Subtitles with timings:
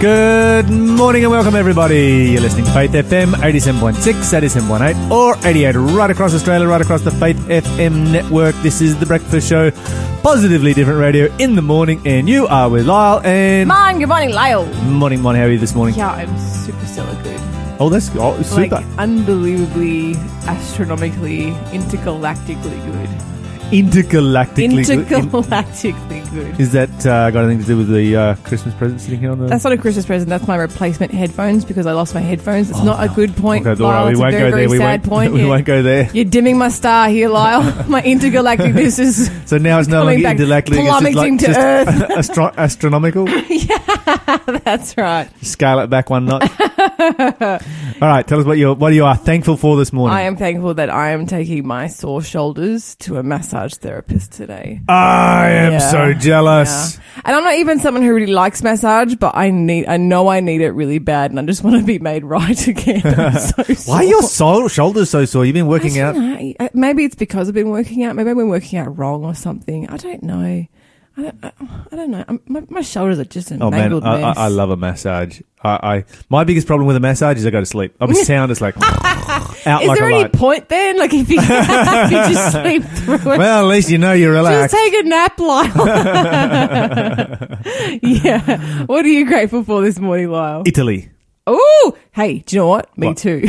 [0.00, 2.30] Good morning and welcome, everybody.
[2.32, 7.10] You're listening to Faith FM 87.6, 87.8, or 88 right across Australia, right across the
[7.10, 8.54] Faith FM network.
[8.62, 9.70] This is The Breakfast Show,
[10.22, 13.68] positively different radio in the morning, and you are with Lyle and.
[13.68, 14.64] Man, good morning, Lyle.
[14.84, 15.42] Morning, morning.
[15.42, 15.94] How are you this morning?
[15.94, 17.38] Yeah, I'm super stellar good.
[17.78, 18.76] Oh, that's oh, super.
[18.76, 20.14] Like, unbelievably,
[20.46, 23.19] astronomically, intergalactically good.
[23.70, 24.84] Intergalactically.
[24.84, 26.60] Intergalactically good.
[26.60, 29.38] is that uh, got anything to do with the uh, Christmas present sitting here on
[29.38, 29.46] the.
[29.46, 30.28] That's not a Christmas present.
[30.28, 32.70] That's my replacement headphones because I lost my headphones.
[32.70, 33.12] It's Oh, not no.
[33.12, 33.66] a good point.
[33.66, 34.06] Okay, all right, Lyle.
[34.06, 34.56] we It's won't a very, go there.
[34.56, 35.32] very We sad won't, point.
[35.32, 36.10] we You're- won't go there.
[36.12, 37.84] You're dimming my star here, Lyle.
[37.88, 38.74] my intergalactic.
[38.74, 40.74] This is So now it's no coming longer back, intergalactic.
[40.74, 43.26] It's just plummeting like to just astro- astronomical.
[44.64, 45.28] That's right.
[45.44, 46.50] Scale it back one notch.
[46.60, 50.16] All right, tell us what you what you are thankful for this morning.
[50.16, 54.80] I am thankful that I am taking my sore shoulders to a massage therapist today.
[54.88, 55.78] I am Yeah.
[55.78, 56.96] so jealous.
[56.96, 57.22] Yeah.
[57.24, 60.40] And I'm not even someone who really likes massage, but I need, I know I
[60.40, 63.02] need it really bad, and I just want to be made right again.
[63.04, 64.02] I'm so Why are sore.
[64.04, 65.44] your so- shoulders so sore?
[65.44, 66.14] You've been I working out.
[66.14, 66.68] don't know.
[66.74, 68.16] Maybe it's because I've been working out.
[68.16, 69.88] Maybe I've been working out wrong or something.
[69.88, 70.66] I don't know.
[71.20, 71.52] I don't, I,
[71.92, 72.24] I don't know.
[72.28, 74.36] I'm, my, my shoulders are just a Oh man, mangled I, I, mess.
[74.38, 75.40] I love a massage.
[75.62, 77.94] I, I my biggest problem with a massage is I go to sleep.
[78.00, 78.74] I'm sound as like
[79.66, 80.32] out Is like there a any light.
[80.32, 80.98] point then?
[80.98, 83.38] Like if you, if you just sleep through it.
[83.38, 84.74] Well, at least you know you're just relaxed.
[84.74, 85.86] take a nap, Lyle.
[88.02, 88.84] yeah.
[88.86, 90.62] What are you grateful for this morning, Lyle?
[90.66, 91.10] Italy.
[91.46, 92.96] Oh, hey, do you know what?
[92.96, 93.16] Me What?
[93.16, 93.40] too.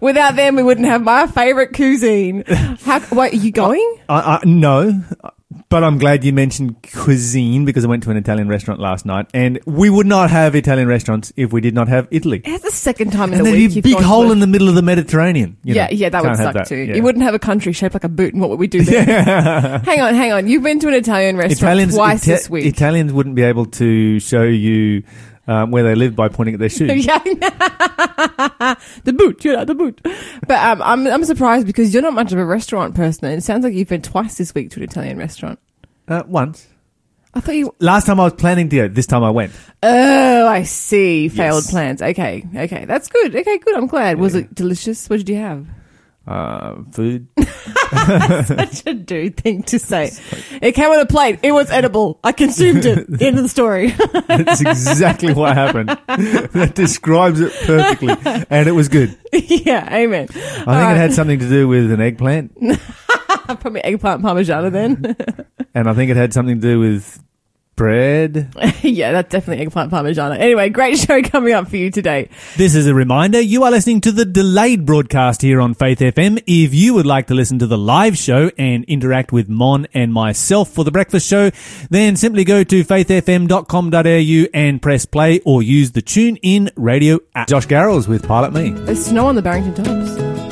[0.00, 2.44] Without them, we wouldn't have my favourite cuisine.
[2.46, 3.96] How, wait, are you going?
[4.08, 5.02] I, I, no,
[5.70, 9.26] but I'm glad you mentioned cuisine because I went to an Italian restaurant last night,
[9.34, 12.40] and we would not have Italian restaurants if we did not have Italy.
[12.44, 13.74] It's the second time in And there'd week.
[13.74, 15.56] be a big hole in the middle of the Mediterranean.
[15.64, 15.90] you yeah, know.
[15.92, 16.76] yeah, that would suck that, too.
[16.76, 16.94] yeah.
[16.96, 19.04] You wouldn't have a country shaped like a boot, and what would we do there?
[19.84, 20.48] hang on, hang on.
[20.48, 22.64] You've been to an Italian restaurant Italians, twice Ita- this week.
[22.66, 25.02] Italians wouldn't be able to show you
[25.48, 27.04] um, where they live by pointing at their shoes.
[27.04, 27.18] yeah,
[29.04, 30.00] the boot, you know, the boot.
[30.46, 33.24] But um, I'm I'm surprised because you're not much of a restaurant person.
[33.26, 35.58] and It sounds like you've been twice this week to an Italian restaurant.
[36.06, 36.66] Uh, once.
[37.34, 37.74] I thought you.
[37.78, 38.88] Last time I was planning to go.
[38.88, 39.52] This time I went.
[39.82, 41.28] Oh, I see.
[41.28, 41.70] Failed Yes.
[41.70, 42.02] plans.
[42.02, 43.36] Okay, okay, that's good.
[43.36, 43.76] Okay, good.
[43.76, 44.18] I'm glad.
[44.18, 45.08] Was it delicious?
[45.10, 45.66] What did you have?
[46.28, 47.26] Uh, food.
[47.38, 50.10] Such a dude thing to say.
[50.60, 51.38] It came on a plate.
[51.42, 52.20] It was edible.
[52.22, 52.98] I consumed it.
[53.22, 53.92] End of the story.
[54.26, 55.88] That's exactly what happened.
[56.06, 58.14] that describes it perfectly.
[58.50, 59.16] And it was good.
[59.32, 60.28] yeah, amen.
[60.30, 62.52] I think it had something to do with an eggplant.
[63.46, 65.16] Probably eggplant parmigiana then.
[65.72, 67.24] And I think it had something to do with
[67.78, 68.52] bread.
[68.82, 70.38] yeah, that's definitely eggplant parmigiana.
[70.38, 72.28] Anyway, great show coming up for you today.
[72.58, 76.42] This is a reminder you are listening to the delayed broadcast here on Faith FM.
[76.46, 80.12] If you would like to listen to the live show and interact with Mon and
[80.12, 81.50] myself for the breakfast show,
[81.88, 87.48] then simply go to faithfm.com.au and press play or use the tune in radio app.
[87.48, 88.70] Josh Garrels with Pilot Me.
[88.70, 90.47] There's snow on the Barrington Tops.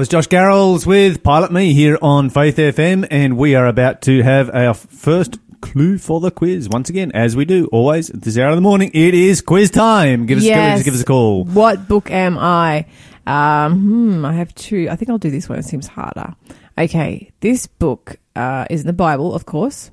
[0.00, 4.22] Was Josh Garrels with Pilot Me here on Faith FM, and we are about to
[4.22, 6.70] have our first clue for the quiz.
[6.70, 9.70] Once again, as we do always at this hour of the morning, it is quiz
[9.70, 10.24] time.
[10.24, 10.56] Give us, Yes.
[10.56, 11.44] give us, give us a call.
[11.44, 12.86] What book am I?
[13.26, 14.88] Um, hmm, I have two.
[14.90, 15.58] I think I'll do this one.
[15.58, 16.34] It seems harder.
[16.78, 19.90] Okay, this book uh, is in the Bible, of course,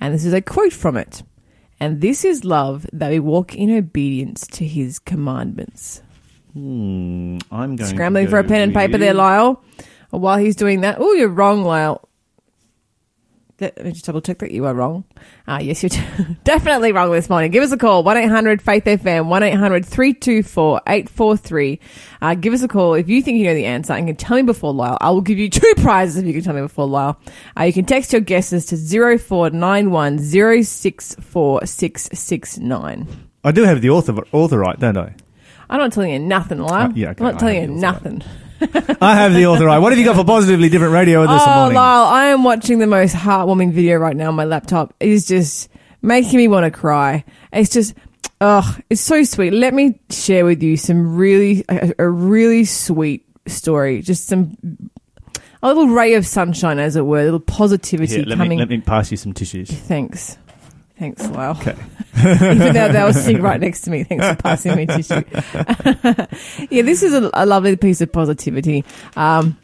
[0.00, 1.24] and this is a quote from it.
[1.80, 6.00] And this is love that we walk in obedience to His commandments.
[6.52, 9.62] Hmm, I'm going Scrambling to for a pen and paper with- there, Lyle.
[10.10, 12.06] While he's doing that, oh, you're wrong, Lyle.
[13.60, 15.04] Let me just double check that you are wrong.
[15.46, 15.90] Ah, yes, you're
[16.44, 17.52] definitely wrong this morning.
[17.52, 21.78] Give us a call, 1-800 Faith FM, 1-800-324-843.
[22.20, 24.36] Uh, give us a call if you think you know the answer and can tell
[24.36, 24.98] me before Lyle.
[25.00, 27.20] I will give you two prizes if you can tell me before Lyle.
[27.58, 33.06] Uh, you can text your guesses to 0491 064669.
[33.44, 35.14] I do have the author author right, don't I?
[35.70, 36.90] I'm not telling you nothing, Lyle.
[36.90, 38.22] Uh, yeah, okay, I'm not I telling you nothing.
[39.00, 39.78] I have the author right.
[39.78, 41.46] What have you got for positively different radio this morning?
[41.48, 41.76] oh, morning?
[41.76, 44.94] Lyle, I am watching the most heartwarming video right now on my laptop.
[45.00, 45.68] It is just
[46.00, 47.24] making me want to cry.
[47.52, 47.94] It's just,
[48.40, 49.52] ugh, it's so sweet.
[49.52, 54.00] Let me share with you some really, a, a really sweet story.
[54.02, 54.56] Just some,
[55.62, 58.50] a little ray of sunshine, as it were, a little positivity Here, let coming.
[58.50, 59.70] me let me pass you some tissues.
[59.70, 60.38] Thanks.
[61.02, 61.56] Thanks, Lyle.
[61.60, 61.74] Okay.
[62.16, 64.04] Even though they were sitting right next to me.
[64.04, 65.24] Thanks for passing me tissue.
[66.70, 68.84] yeah, this is a, a lovely piece of positivity.
[69.16, 69.58] Um,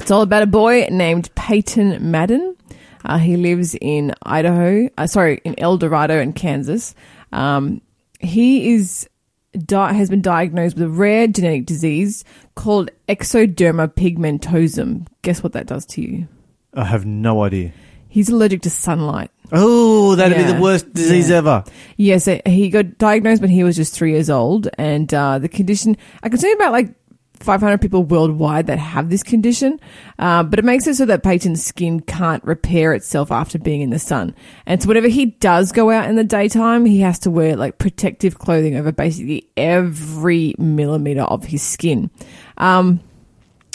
[0.00, 2.56] it's all about a boy named Peyton Madden.
[3.04, 6.96] Uh, he lives in Idaho, uh, sorry, in El Dorado in Kansas.
[7.30, 7.80] Um,
[8.18, 9.08] he is
[9.52, 12.24] di- has been diagnosed with a rare genetic disease
[12.56, 15.06] called ectoderma pigmentosum.
[15.22, 16.26] Guess what that does to you?
[16.72, 17.72] I have no idea.
[18.08, 19.30] He's allergic to sunlight.
[19.52, 21.36] Oh, that'd be the worst disease Yeah.
[21.36, 21.64] ever.
[21.96, 25.48] Yes, uh, he got diagnosed when he was just three years old, and uh, the
[25.48, 25.96] condition.
[26.22, 26.94] I can say about like
[27.40, 29.78] 500 people worldwide that have this condition,
[30.18, 33.90] uh, but it makes it so that Peyton's skin can't repair itself after being in
[33.90, 34.34] the sun,
[34.66, 37.76] and so whenever he does go out in the daytime, he has to wear like
[37.78, 42.10] protective clothing over basically every millimeter of his skin.
[42.56, 43.00] Um,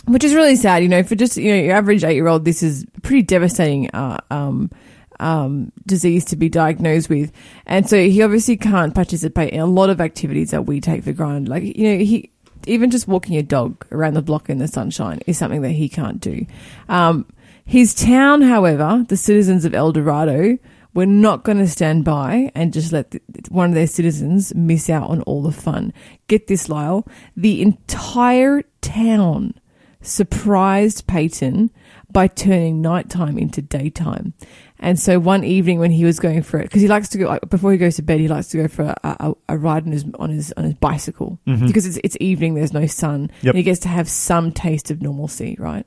[0.06, 2.44] which is really sad, you know, for just you know your average eight year old,
[2.44, 4.72] this is pretty devastating uh, um,
[5.20, 7.32] um, disease to be diagnosed with,
[7.66, 11.14] and so he obviously can't participate in a lot of activities that we take for
[11.14, 11.50] granted.
[11.50, 12.32] Like you know, he
[12.68, 15.90] even just walking a dog around the block in the sunshine is something that he
[15.90, 16.46] can't do.
[16.88, 17.26] Um,
[17.66, 20.58] his town, however, the citizens of El Dorado
[20.94, 24.90] were not going to stand by and just let the, one of their citizens miss
[24.90, 25.94] out on all the fun.
[26.28, 27.08] Get this, Lyle.
[27.38, 29.54] The entire town
[30.02, 31.72] surprised Peyton
[32.12, 34.34] by turning nighttime into daytime.
[34.82, 37.28] And so one evening when he was going for it, because he likes to go
[37.28, 39.86] like, before he goes to bed, he likes to go for a, a, a ride
[39.86, 43.46] on his on his on his bicycle because it's it's evening, there's no sun, Mm-hmm.
[43.48, 43.54] Yep.
[43.54, 45.86] and he gets to have some taste of normalcy, right?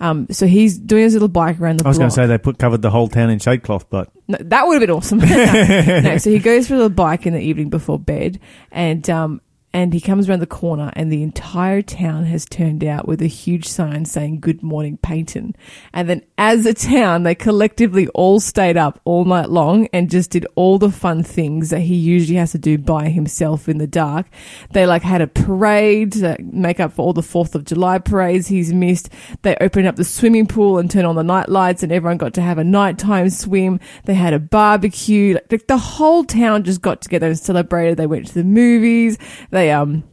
[0.00, 1.86] Um, so he's doing his little bike around the Mm-hmm.
[1.86, 4.10] I was going to say they put covered the whole town in shade cloth, but
[4.28, 5.18] No, that would have been awesome.
[6.04, 8.38] no, so he goes for the bike in the evening before bed,
[8.70, 9.40] and um,
[9.76, 13.26] and he comes around the corner, and the entire town has turned out with a
[13.26, 15.54] huge sign saying "Good morning, Peyton."
[15.92, 20.30] And then, as a town, they collectively all stayed up all night long and just
[20.30, 23.86] did all the fun things that he usually has to do by himself in the
[23.86, 24.26] dark.
[24.70, 28.48] They like had a parade to make up for all the Fourth of July parades
[28.48, 29.10] he's missed.
[29.42, 32.32] They opened up the swimming pool and turned on the night lights, and everyone got
[32.34, 33.78] to have a nighttime swim.
[34.06, 35.34] They had a barbecue.
[35.34, 37.98] Like, the- the whole town just got together and celebrated.
[37.98, 39.18] They went to the movies.
[39.50, 40.04] They um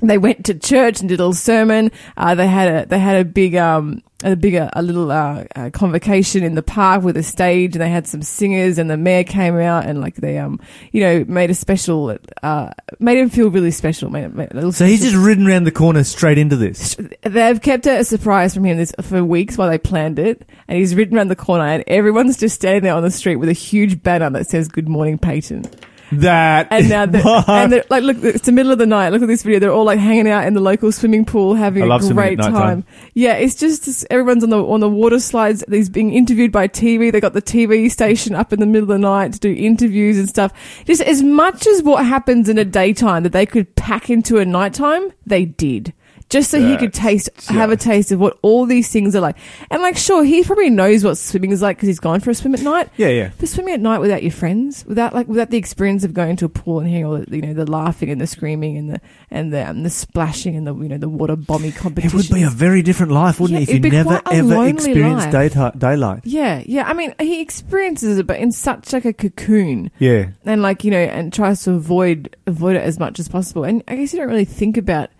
[0.00, 1.90] they went to church and did a little sermon.
[2.16, 5.70] Uh, they had a they had a big um a bigger a little uh, uh,
[5.70, 9.24] convocation in the park with a stage, and they had some singers, and the mayor
[9.24, 10.60] came out and like they um
[10.92, 14.10] you know made a special uh made him feel really special.
[14.10, 16.96] Made, made a little so he's just ridden around the corner straight into this.
[17.22, 20.78] They've kept it a surprise from him this for weeks while they planned it, and
[20.78, 23.54] he's ridden around the corner, and everyone's just standing there on the street with a
[23.54, 25.64] huge banner that says "Good morning, Peyton."
[26.12, 29.10] That And now, the, and they're, like, look, it's the middle of the night.
[29.10, 29.58] Look at this video.
[29.58, 32.52] They're all like hanging out in the local swimming pool, having a great at nighttime.
[32.52, 32.84] time.
[33.14, 35.64] Yeah, it's just this- everyone's on the on the water slides.
[35.68, 37.10] He's being interviewed by TV.
[37.12, 40.18] They got the TV station up in the middle of the night to do interviews
[40.18, 40.52] and stuff.
[40.84, 44.44] Just as much as what happens in a daytime that they could pack into a
[44.44, 45.92] nighttime, they did.
[46.28, 49.36] Just so he could taste, have a taste of what all these things are like.
[49.70, 52.34] And like, sure, he probably knows what swimming is like because he's gone for a
[52.34, 52.90] swim at night.
[52.98, 53.30] yeah, yeah.
[53.38, 56.44] But swimming at night without your friends, without like without the experience of going to
[56.44, 59.00] a pool and hearing all the you know the laughing and the screaming and the
[59.30, 62.18] and the um, the splashing and the you know the water bombing competition.
[62.18, 65.30] It would be a very different life, wouldn't Yeah, it, if you never ever experienced
[65.78, 66.20] daylight?
[66.24, 66.86] yeah, yeah.
[66.86, 70.28] I mean, he experiences it, but in such like a cocoon, Yeah.
[70.44, 73.64] and like you know, and tries to avoid avoid it as much as possible.
[73.64, 75.10] And I guess you don't really think about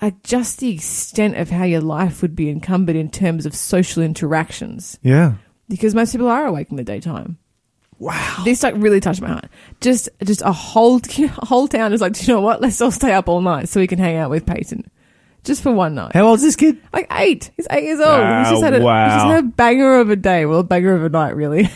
[0.00, 4.02] uh, just the extent of how your life would be encumbered in terms of social
[4.02, 5.34] interactions Yeah.
[5.68, 7.38] because most people are awake in the daytime.
[7.98, 8.42] Wow.
[8.44, 9.46] This like really touched my heart.
[9.80, 11.00] Just just a whole
[11.42, 12.60] whole town is like, "Do you know what?
[12.60, 14.88] Let's all stay up all night so we can hang out with Peyton,
[15.42, 16.12] just for one night.
[16.14, 16.80] How old's this kid?
[16.92, 17.50] Like eight.
[17.56, 18.20] He's eight years old.
[18.20, 19.04] he's just had a, wow.
[19.06, 20.46] he's just had a banger of a day.
[20.46, 21.68] Well, a banger of a night, really.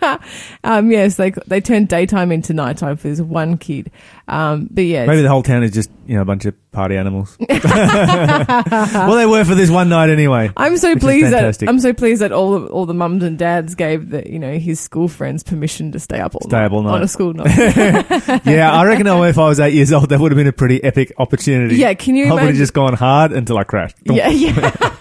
[0.64, 3.92] um, yes, they they turned daytime into nighttime for this one kid.
[4.28, 6.96] Um, but yeah, Maybe the whole town is just, you know, a bunch of party
[6.96, 7.36] animals.
[7.48, 10.50] well, they were for this one night anyway.
[10.56, 11.68] I'm so Which is pleased that fantastic.
[11.68, 14.58] I'm so pleased that all the, all the mums and dads gave the you know
[14.58, 17.32] his school friends permission to stay up all Stay night up all on a school
[17.34, 17.46] night.
[18.44, 20.82] yeah, I reckon if I was eight years old, that would have been a pretty
[20.84, 21.76] epic opportunity.
[21.76, 22.58] yeah, can you I would have imagine?
[22.60, 23.96] just gone hard until I crashed.
[24.04, 24.96] yeah, yeah.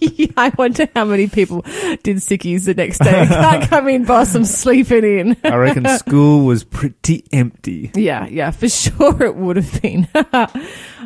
[0.36, 3.10] I wonder how many people did sickies the next day.
[3.28, 4.34] Can't come in, boss.
[4.34, 5.36] I'm sleeping in.
[5.44, 7.90] I reckon school was pretty empty.
[7.94, 10.08] Yeah, yeah, for sure it would have been.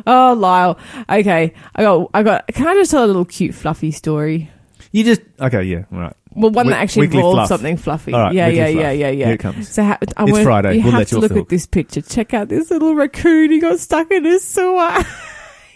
[0.07, 0.77] oh, Lyle.
[1.09, 2.47] Okay, I got, I got.
[2.47, 4.49] Can I just tell a little cute, fluffy story?
[4.91, 6.15] You just okay, yeah, all right.
[6.33, 7.47] Well, one that actually weekly involves fluff.
[7.49, 8.13] something fluffy.
[8.13, 8.75] All right, yeah, weekly yeah, fluff.
[8.83, 9.25] yeah, yeah, yeah.
[9.25, 9.69] Here it comes.
[9.69, 10.75] So ha- I It's want- Friday.
[10.75, 12.01] You We'll have let to off look the at this picture.
[12.01, 13.51] Check out this little raccoon.
[13.51, 15.03] He got stuck in a sewer.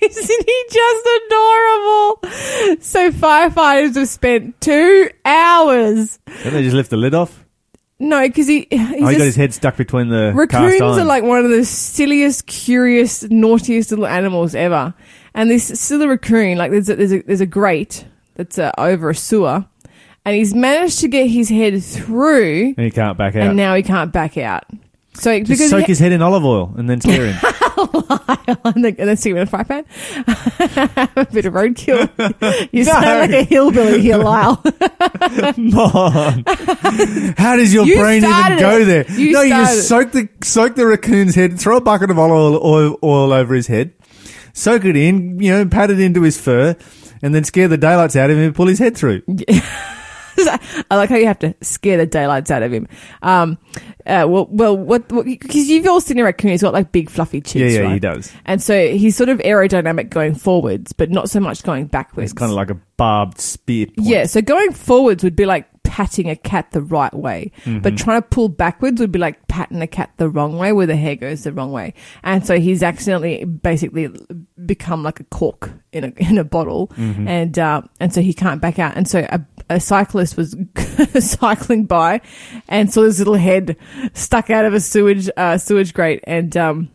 [0.10, 2.20] Isn't he just adorable?
[2.82, 6.20] So firefighters have spent two hours.
[6.44, 7.44] Don't they just lift the lid off?
[8.00, 11.00] No, because he he's oh, he got his head stuck between the cast Raccoons iron.
[11.00, 14.94] are like one of the silliest, curious, naughtiest little animals ever.
[15.34, 19.10] And this silly raccoon, like there's a, there's a, there's a grate that's uh, over
[19.12, 19.66] a sewer,
[20.26, 23.48] and he's managed to get his head through, and he can't back out.
[23.48, 24.66] and now he can't back out.
[25.14, 27.38] So just because soak he, his head in olive oil and then scare him.
[27.94, 29.86] and then, and then stick him in a fry pan,
[31.16, 32.10] a bit of roadkill.
[32.72, 32.92] You No.
[32.92, 34.62] sound like a hillbilly here, Lyle.
[35.58, 36.44] Mom,
[37.38, 38.86] how does your You brain even started go it.
[38.86, 39.12] there?
[39.12, 42.62] You no, you just soak the soak the raccoon's head, throw a bucket of olive
[42.64, 43.94] oil, oil over his head,
[44.54, 46.76] soak it in, you know, pat it into his fur,
[47.22, 49.22] and then scare the daylights out of him and pull his head through.
[50.92, 52.88] I like how you have to scare the daylights out of him.
[53.22, 53.58] Um,
[54.06, 55.08] uh, well, well, what?
[55.08, 56.52] Because you've all seen a raccoon.
[56.52, 57.74] He's got like big fluffy cheeks.
[57.74, 57.94] yeah, yeah, right?
[57.94, 58.32] he does.
[58.46, 62.32] And so he's sort of aerodynamic going forwards, but not so much going backwards.
[62.32, 63.88] It's kind of like a barbed spear.
[63.88, 64.08] Point.
[64.08, 64.26] yeah.
[64.26, 67.80] So going forwards would be like patting a cat the right way, Mm-hmm.
[67.80, 70.86] but trying to pull backwards would be like patting a cat the wrong way, where
[70.88, 71.94] the hair goes the wrong way.
[72.22, 74.10] And so he's accidentally basically
[74.66, 77.28] become like a cork in a in a bottle, Mm-hmm.
[77.30, 78.98] and uh, and so he can't back out.
[78.98, 80.54] And so a, a cyclist was
[81.20, 82.20] cycling by
[82.68, 83.78] and saw his little head
[84.14, 86.90] stuck out of a sewage uh, sewage grate, and um,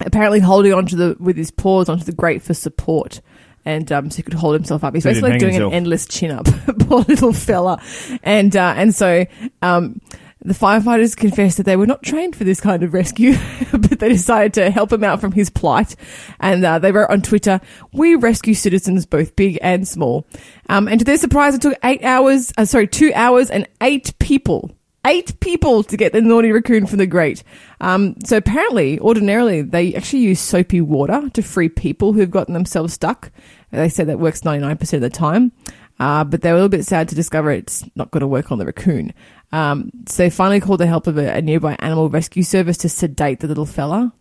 [0.00, 3.20] apparently holding onto the with his paws onto the grate for support.
[3.64, 4.94] And um, so he could hold himself up.
[4.94, 5.72] He's So basically hang doing himself.
[5.72, 6.44] an endless chin up,
[6.80, 7.80] poor little fella.
[8.22, 9.24] And uh, and so
[9.62, 10.00] um,
[10.42, 13.34] the firefighters confessed that they were not trained for this kind of rescue,
[13.72, 15.96] but they decided to help him out from his plight.
[16.40, 17.60] And uh, they wrote on Twitter,
[17.92, 20.26] "We rescue citizens both big and small."
[20.68, 22.52] Um, and to their surprise, it took eight hours.
[22.58, 24.70] Uh, sorry, two hours and eight people
[25.04, 27.42] eight people to get the naughty raccoon from the grate.
[27.80, 32.94] Um, so apparently, ordinarily, they actually use soapy water to free people who've gotten themselves
[32.94, 33.30] stuck.
[33.70, 35.52] They said that works 99% of the time.
[36.00, 38.50] Uh, but they were a little bit sad to discover it's not going to work
[38.50, 39.14] on the raccoon.
[39.52, 42.88] Um, so they finally called the help of a, a nearby animal rescue service to
[42.88, 44.12] sedate the little fella.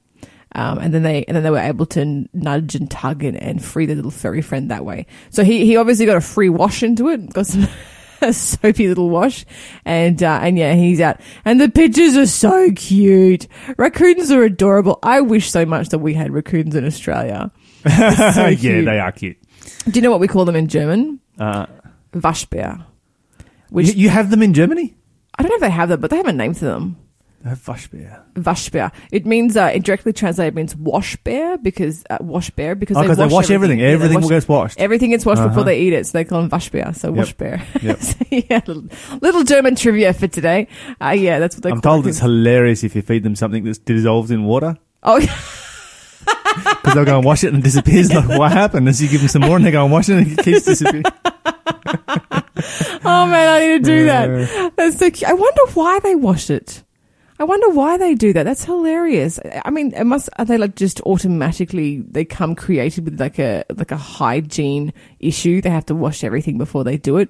[0.55, 3.63] Um, and then they and then they were able to nudge and tug and, and
[3.63, 5.07] free the little furry friend that way.
[5.31, 7.67] So he, he obviously got a free wash into it, got some
[8.23, 9.45] a soapy little wash,
[9.85, 11.19] and uh, and yeah, he's out.
[11.45, 13.47] And the pictures are so cute.
[13.77, 14.99] Raccoons are adorable.
[15.03, 17.51] I wish so much that we had raccoons in Australia.
[17.83, 18.85] So yeah, cute.
[18.85, 19.37] they are cute.
[19.89, 21.19] Do you know what we call them in German?
[21.37, 21.65] Uh,
[22.13, 22.85] Waschbär.
[23.69, 24.95] Which you, you have them in Germany?
[25.37, 26.95] I don't know if they have them, but they have a name for them.
[27.45, 28.21] Uh, Waschbär.
[28.35, 28.91] Waschbär.
[29.11, 33.01] It means uh, it directly translated means wash bear because uh, wash bear because Oh,
[33.01, 33.79] they wash, they wash everything.
[33.79, 34.79] Yeah, Everything wash- gets washed.
[34.79, 35.49] Everything gets washed Uh-huh.
[35.49, 36.95] before they eat it, so they call them waschbär.
[36.95, 37.61] So wash bear.
[37.81, 37.99] Yep.
[38.01, 38.83] so, yeah, little,
[39.21, 40.67] little German trivia for today.
[41.01, 42.11] Uh, yeah, that's what they I'm told it.
[42.11, 47.17] it's hilarious if you feed them something that dissolves in water Oh, because they'll go
[47.17, 48.09] and wash it and it disappears.
[48.13, 48.87] Like, what happened?
[48.87, 50.63] As you give them some more and they go and wash it and it keeps
[50.63, 51.03] disappearing.
[53.03, 54.73] oh man, I need to do that.
[54.77, 55.29] That's so cute.
[55.29, 56.82] I wonder why they wash it.
[57.43, 58.43] I wonder why they do that.
[58.43, 59.37] That's hilarious.
[59.65, 63.65] I mean, it must are they like just automatically they come created with like a
[63.75, 65.59] like a hygiene issue?
[65.59, 67.29] They have to wash everything before they do it.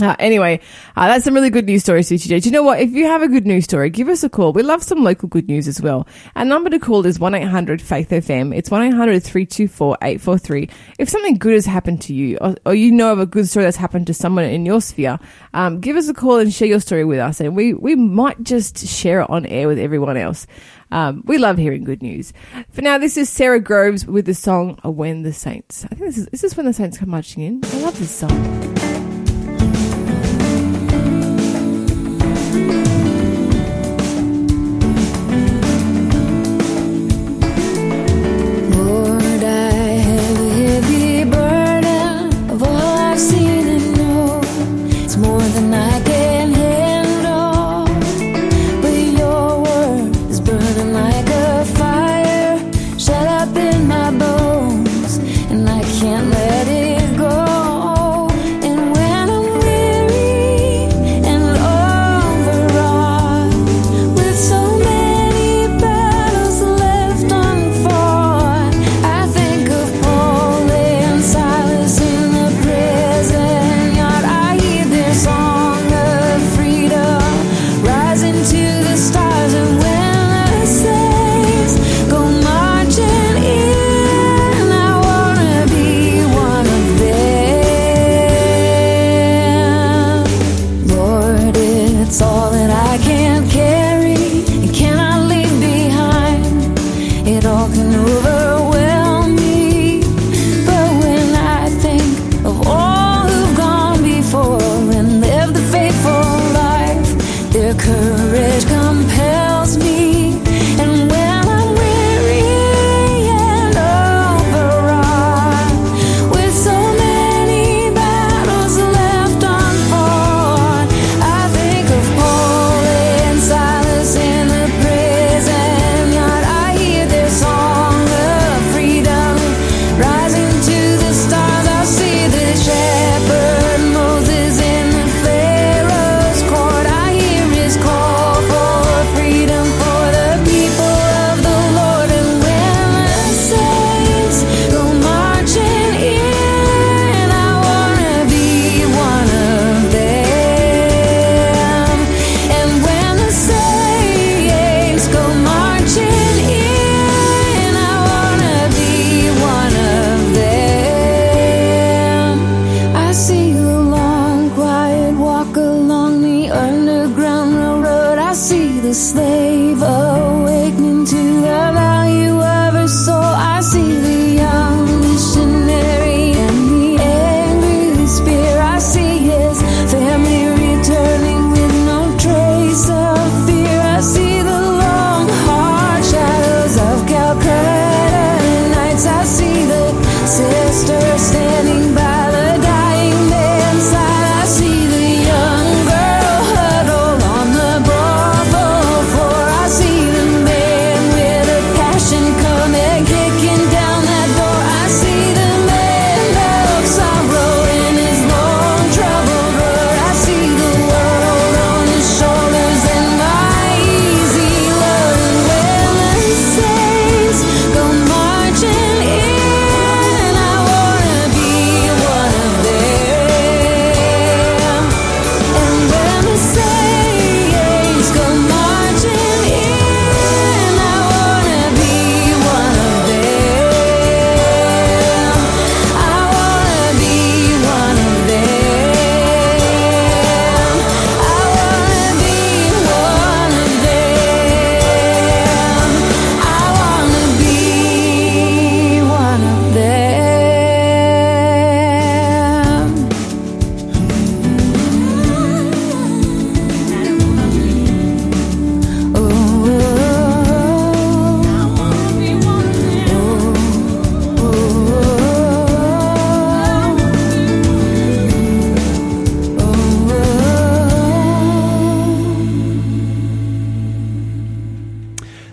[0.00, 0.58] Uh, anyway,
[0.96, 2.40] uh, that's some really good news stories for today.
[2.40, 2.80] Do you know what?
[2.80, 4.54] If you have a good news story, give us a call.
[4.54, 6.08] We love some local good news as well.
[6.34, 8.56] Our number to call is 1-800-FAITH-FM.
[8.56, 10.70] It's 1-800-324-843.
[10.98, 13.66] If something good has happened to you, or, or you know of a good story
[13.66, 15.18] that's happened to someone in your sphere,
[15.52, 17.38] um, give us a call and share your story with us.
[17.40, 20.46] And we, we might just share it on air with everyone else.
[20.90, 22.32] Um, we love hearing good news.
[22.70, 26.18] For now, this is Sara Groves with the song "When the Saints." I think this
[26.18, 27.62] is is this when the Saints come marching in.
[27.64, 29.01] I love this song.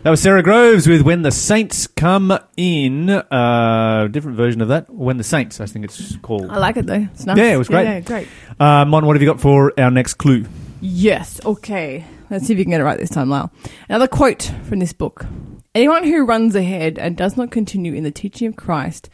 [0.10, 3.12] That was Sara Groves with When the Saints Come In.
[3.12, 4.91] Uh, different version of that.
[4.91, 6.50] When the Saints, I think it's called.
[6.50, 7.08] I like it though.
[7.13, 7.38] It's nice.
[7.38, 7.84] Yeah, it was great.
[7.84, 8.28] Yeah, great.
[8.60, 10.48] Uh, Mon, what have you got for our next clue?
[10.82, 11.39] Yes.
[11.45, 12.06] Okay.
[12.32, 13.52] Let's see if you can get it right this time, Lyle.
[13.88, 15.28] Another quote from this book.
[15.76, 19.12] Anyone who runs ahead and does not continue in the teaching of Christ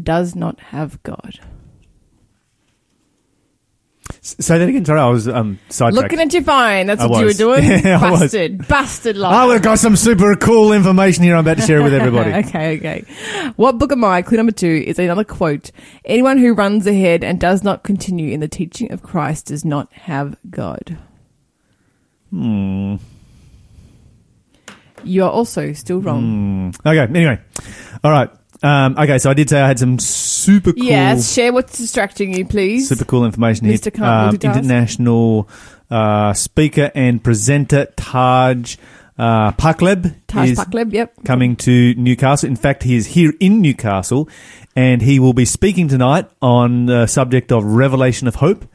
[0.00, 1.40] does not have God.
[4.26, 4.84] Say that again.
[4.84, 6.02] Sorry, I was um, sidetracked.
[6.02, 6.86] Looking at your phone.
[6.86, 7.64] That's I what you were doing.
[7.84, 8.20] Yeah, I was.
[8.20, 8.66] Bastard.
[8.68, 9.16] Bastard.
[9.18, 12.32] Oh, we've got some super cool information here I'm about to share with everybody.
[12.48, 13.04] okay, okay.
[13.56, 14.22] What book am I?
[14.22, 15.70] Clue number two is another quote.
[16.04, 19.92] Anyone who runs ahead and does not continue in the teaching of Christ does not
[19.92, 20.98] have God.
[22.30, 22.96] Hmm.
[25.04, 26.72] You are also still wrong.
[26.82, 26.88] Hmm.
[26.88, 27.40] Okay, anyway.
[28.02, 28.30] All right.
[28.62, 32.32] Um, okay, so I did say I had some super cool, Yes, share what's distracting
[32.34, 32.88] you, please.
[32.88, 33.76] super cool information here.
[33.76, 33.92] Mr.
[33.92, 34.56] Can't multitask.
[34.56, 35.48] international
[35.90, 38.76] uh, speaker and presenter Taj
[39.18, 41.12] uh, Pacleb Taj is Pacleb, yep.
[41.24, 42.48] coming to Newcastle.
[42.48, 44.28] In fact, he is here in Newcastle,
[44.74, 48.66] and he will be speaking tonight on the subject of Revelation of Hope.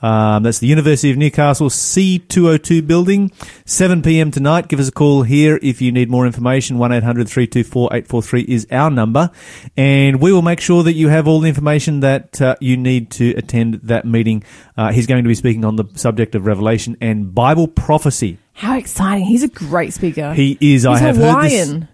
[0.00, 3.32] Um, that's the University of Newcastle C202 building,
[3.64, 4.30] 7 p.m.
[4.30, 4.68] tonight.
[4.68, 6.78] Give us a call here if you need more information.
[6.78, 9.30] 1 800 324 843 is our number.
[9.76, 13.10] And we will make sure that you have all the information that uh, you need
[13.12, 14.44] to attend that meeting.
[14.76, 18.38] Uh, he's going to be speaking on the subject of Revelation and Bible prophecy.
[18.52, 19.24] How exciting.
[19.24, 20.32] He's a great speaker.
[20.34, 20.58] He is.
[20.60, 21.88] He's I have heard this.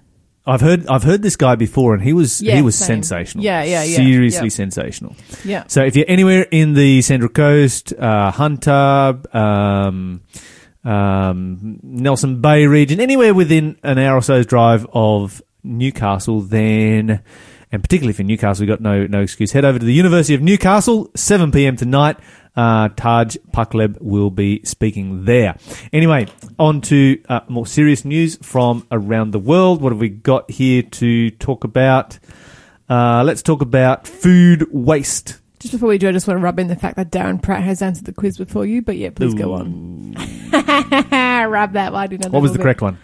[0.46, 3.02] I've heard I've heard this guy before, and he was Yeah, he was same.
[3.02, 3.44] sensational.
[3.44, 3.96] Yeah, yeah, yeah.
[3.96, 4.52] Seriously Yep.
[4.52, 5.16] sensational.
[5.44, 5.64] Yeah.
[5.68, 10.20] So if you're anywhere in the Central Coast, uh, Hunter, um,
[10.84, 17.20] um, Nelson Bay region, anywhere within an hour or so's drive of Newcastle, then,
[17.72, 19.52] and particularly for Newcastle, we've got no no excuse.
[19.52, 21.76] Head over to the University of Newcastle, 7 p.m.
[21.76, 22.16] tonight.
[22.56, 25.56] Uh, Taj Pacleb will be speaking there.
[25.92, 29.82] Anyway, on to uh, more serious news from around the world.
[29.82, 32.18] What have we got here to talk about?
[32.88, 35.40] Uh, let's talk about food waste.
[35.58, 37.62] Just before we do, I just want to rub in the fact that Darren Pratt
[37.62, 40.12] has answered the quiz before you, but yeah, please go on.
[41.50, 42.12] rub that.
[42.12, 42.98] You know What was the correct one?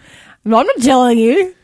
[0.45, 1.55] No, I'm not telling you.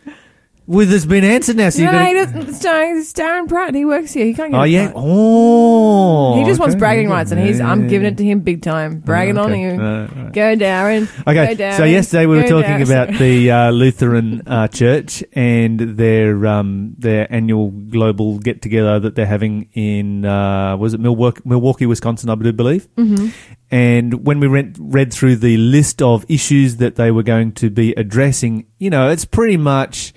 [0.70, 2.34] Well, it's been answered now, so No, you he got.
[2.34, 3.74] doesn't, it's, Darren, it's Darren Pratt.
[3.74, 4.26] He works here.
[4.26, 4.86] He can't get Oh it yeah.
[4.88, 4.94] right.
[4.98, 6.38] Oh.
[6.38, 6.80] He just wants okay.
[6.80, 9.00] bragging rights, and he's I'm giving it to him big time.
[9.00, 9.62] Bragging on Okay.
[9.62, 9.82] you.
[9.82, 10.34] Uh, right.
[10.34, 11.04] Go, Darren.
[11.22, 11.78] Okay, Go, Darren.
[11.78, 13.08] so yesterday we were Go, talking Darren.
[13.08, 19.16] about the uh, Lutheran uh, Church and their um, their annual global get together that
[19.16, 22.88] they're having in uh, was it Milwaukee, Milwaukee, Wisconsin, I do believe.
[22.98, 23.32] Mhm.
[23.72, 27.70] And when we read, read through the list of issues that they were going to
[27.70, 30.14] be addressing, you know, it's pretty much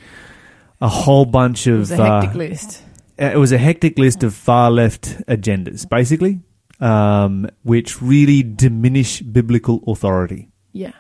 [0.80, 2.82] a whole bunch It of was a uh, list.
[3.18, 6.40] it was a hectic list of far left agendas, basically,
[6.80, 10.92] um, which really diminish biblical authority Yeah.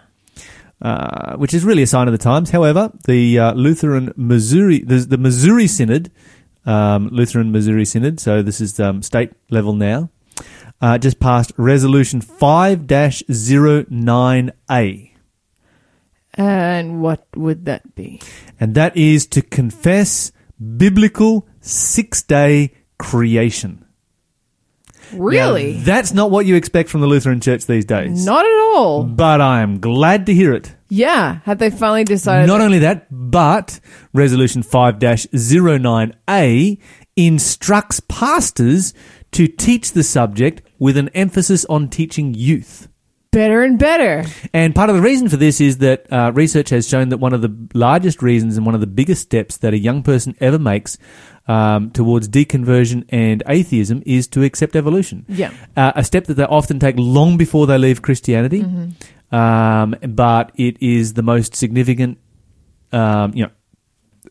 [0.82, 2.50] uh, which is really a sign of the times.
[2.50, 6.10] However, the uh, Lutheran Missouri, the, the Missouri Synod,
[6.66, 10.10] um, Lutheran Missouri Synod, so this is um, state level now,
[10.82, 15.09] uh, just passed Resolution 5 09A.
[16.34, 18.20] And what would that be?
[18.58, 20.32] And that is to confess
[20.76, 23.84] biblical six day creation.
[25.12, 25.74] Really?
[25.74, 28.24] Now, that's not what you expect from the Lutheran Church these days.
[28.24, 29.02] Not at all.
[29.04, 30.76] But I am glad to hear it.
[30.88, 31.40] Yeah.
[31.44, 32.46] Have they finally decided?
[32.46, 33.80] Not only that, but
[34.12, 36.78] Resolution 5 09A
[37.16, 38.94] instructs pastors
[39.32, 42.88] to teach the subject with an emphasis on teaching youth.
[43.32, 44.24] Better and better.
[44.52, 47.32] And part of the reason for this is that uh, research has shown that one
[47.32, 50.58] of the largest reasons and one of the biggest steps that a young person ever
[50.58, 50.98] makes
[51.46, 55.24] um, towards deconversion and atheism is to accept evolution.
[55.28, 55.52] Yeah.
[55.76, 58.64] Uh, a step that they often take long before they leave Christianity,
[59.30, 62.18] um, but it is the most significant,
[62.92, 63.50] um, you know,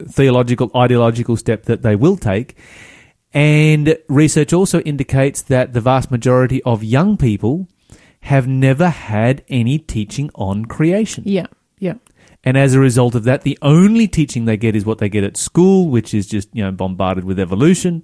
[0.08, 2.58] theological, ideological step that they will take.
[3.34, 7.68] And research also indicates that the vast majority of young people
[8.22, 11.24] have never had any teaching on creation.
[11.26, 11.48] Yeah.
[11.80, 11.96] Yeah.
[12.44, 15.24] And as a result of that, the only teaching they get is what they get
[15.24, 18.04] at school, which is just, you know, bombarded with evolution.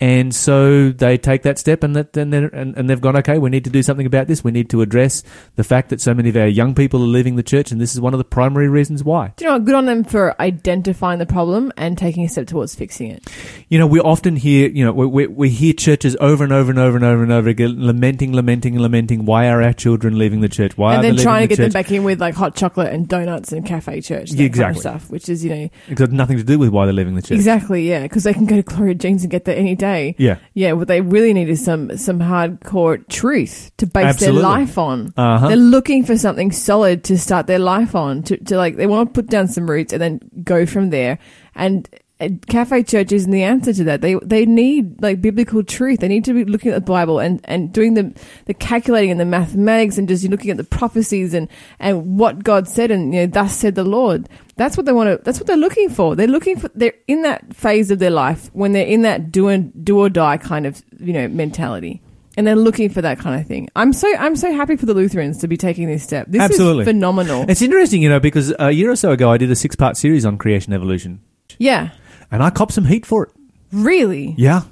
[0.00, 3.50] And so they take that step and that and, and and they've gone, okay, we
[3.50, 4.42] need to do something about this.
[4.42, 5.22] We need to address
[5.56, 7.94] the fact that so many of our young people are leaving the church, and this
[7.94, 9.34] is one of the primary reasons why.
[9.36, 9.64] Do you know what?
[9.66, 13.28] Good on them for identifying the problem and taking a step towards fixing it.
[13.68, 16.70] You know, we often hear, you know, we, we, we hear churches over and over
[16.70, 19.26] and over and over and over again lamenting, lamenting, lamenting.
[19.26, 20.78] Why are our children leaving the church?
[20.78, 22.34] Why and are then they trying to leaving get the them back in with like
[22.34, 24.32] hot chocolate and donuts and cafe church.
[24.32, 26.86] Yeah, kind of stuff, which is, you know, It's got nothing to do with why
[26.86, 27.32] they're leaving the church.
[27.36, 29.89] exactly, yeah, because they can go to Gloria Jeans and get that any day.
[30.18, 30.38] Yeah.
[30.54, 34.42] Yeah, what they really need is some some hardcore truth to base Absolutely.
[34.42, 35.12] their life on.
[35.16, 35.48] Uh-huh.
[35.48, 38.22] They're looking for something solid to start their life on.
[38.24, 41.18] To, to like, they want to put down some roots and then go from there.
[41.54, 41.88] And,
[42.20, 44.02] and cafe church isn't the answer to that.
[44.02, 46.00] They they need like biblical truth.
[46.00, 49.18] They need to be looking at the Bible and, and doing the the calculating and
[49.18, 51.48] the mathematics and just looking at the prophecies and
[51.78, 54.28] and what God said and you know thus said the Lord.
[54.60, 55.24] That's what they want to.
[55.24, 56.14] That's what they're looking for.
[56.14, 56.68] They're looking for.
[56.74, 60.10] They're in that phase of their life when they're in that do and do or
[60.10, 62.02] die kind of you know mentality.
[62.36, 63.68] and they're looking for that kind of thing.
[63.74, 66.26] I'm so I'm so happy for the Lutherans to be taking this step.
[66.28, 66.82] This Absolutely.
[66.82, 67.44] is phenomenal.
[67.48, 69.96] It's interesting, you know, because a year or so ago I did a six part
[69.96, 71.20] series on creation evolution,
[71.58, 71.90] yeah,
[72.30, 73.30] and I copped some heat for it.
[73.72, 74.34] really.
[74.38, 74.62] Yeah.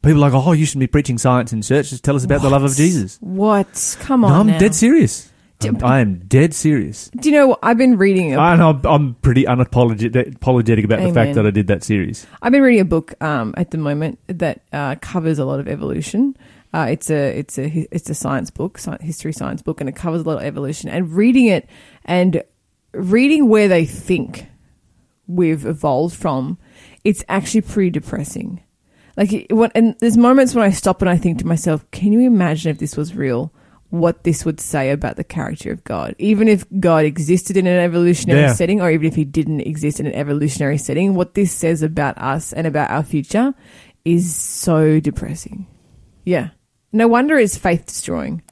[0.00, 1.90] People are like, oh, you should be preaching science in church.
[1.90, 3.18] Just tell us about the love of Jesus.
[3.20, 3.96] What?
[4.00, 4.32] Come No, on.
[4.40, 4.58] I'm now.
[4.58, 5.28] dead serious.
[5.60, 7.10] Do- I'm, I am dead serious.
[7.18, 7.58] Do you know?
[7.62, 8.34] I've been reading.
[8.34, 12.26] A, I know I'm pretty unapologetic apologetic about the fact that I did that series.
[12.42, 15.66] I've been reading a book um, at the moment that uh, covers a lot of
[15.66, 16.36] evolution.
[16.72, 19.96] Uh, it's a it's a it's a science book, sci- history science book, and it
[19.96, 20.90] covers a lot of evolution.
[20.90, 21.68] And reading it
[22.04, 22.42] and
[22.92, 24.46] reading where they think
[25.26, 26.58] we've evolved from,
[27.04, 28.62] it's actually pretty depressing.
[29.16, 32.12] Like it- what, and there's moments when I stop and I think to myself, can
[32.12, 33.52] you imagine if this was real?
[33.90, 37.78] What this would say about the character of God, even if God existed in an
[37.82, 38.52] evolutionary Yeah.
[38.52, 42.18] setting, or even if He didn't exist in an evolutionary setting, what this says about
[42.18, 43.54] us and about our future
[44.04, 45.66] is so depressing.
[46.24, 46.50] Yeah,
[46.92, 48.42] no wonder it's faith destroying.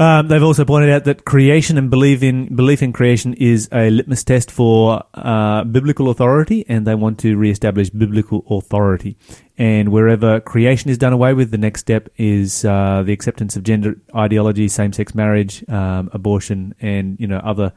[0.00, 3.90] Um, they've also pointed out that creation and belief in belief in creation is a
[3.90, 9.18] litmus test for uh, biblical authority, and they want to reestablish biblical authority.
[9.58, 13.62] And wherever creation is done away with, the next step is uh, the acceptance of
[13.62, 17.70] gender ideology, same-sex marriage, um, abortion, and you know other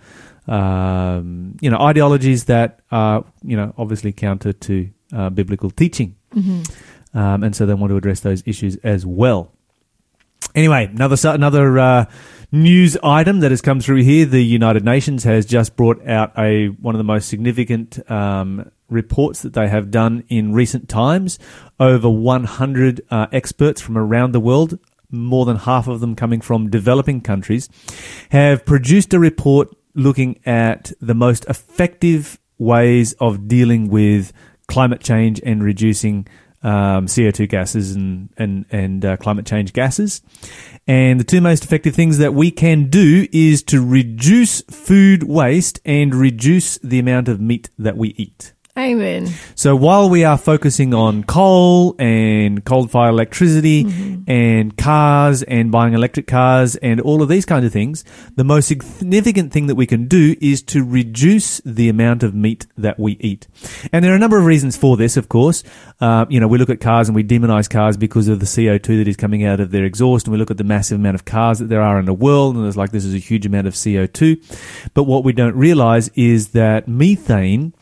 [0.48, 6.16] um, you know ideologies that are you know obviously counter to uh, biblical teaching.
[7.14, 9.52] Um, and so they want to address those issues as well.
[10.56, 12.06] Anyway, another another uh,
[12.52, 14.26] news item that has come through here.
[14.26, 19.42] The United Nations has just brought out a one of the most significant um, reports
[19.42, 21.40] that they have done in recent times.
[21.80, 24.78] Over 100 uh, experts from around the world,
[25.10, 27.68] more than half of them coming from developing countries,
[28.30, 34.32] have produced a report looking at the most effective ways of dealing with
[34.68, 36.28] climate change and reducing
[36.64, 40.22] um, CO2 gases and and and uh, climate change gases.
[40.88, 45.80] And the two most effective things that we can do is to reduce food waste
[45.86, 48.54] and reduce the amount of meat that we eat.
[48.76, 49.28] Amen.
[49.54, 53.86] So while we are focusing on coal and coal fire electricity
[54.26, 58.04] and cars and buying electric cars and all of these kinds of things,
[58.36, 62.66] the most significant thing that we can do is to reduce the amount of meat
[62.76, 63.48] that we eat.
[63.92, 65.64] And there are a number of reasons for this, of course.
[66.02, 68.98] Uh, you know, we look at cars and we demonize cars because of the CO2
[68.98, 71.26] that is coming out of their exhaust, and we look at the massive amount of
[71.26, 73.68] cars that there are in the world, and there's like this is a huge amount
[73.68, 74.90] of CO2.
[74.96, 77.74] But what we don't realize is that methane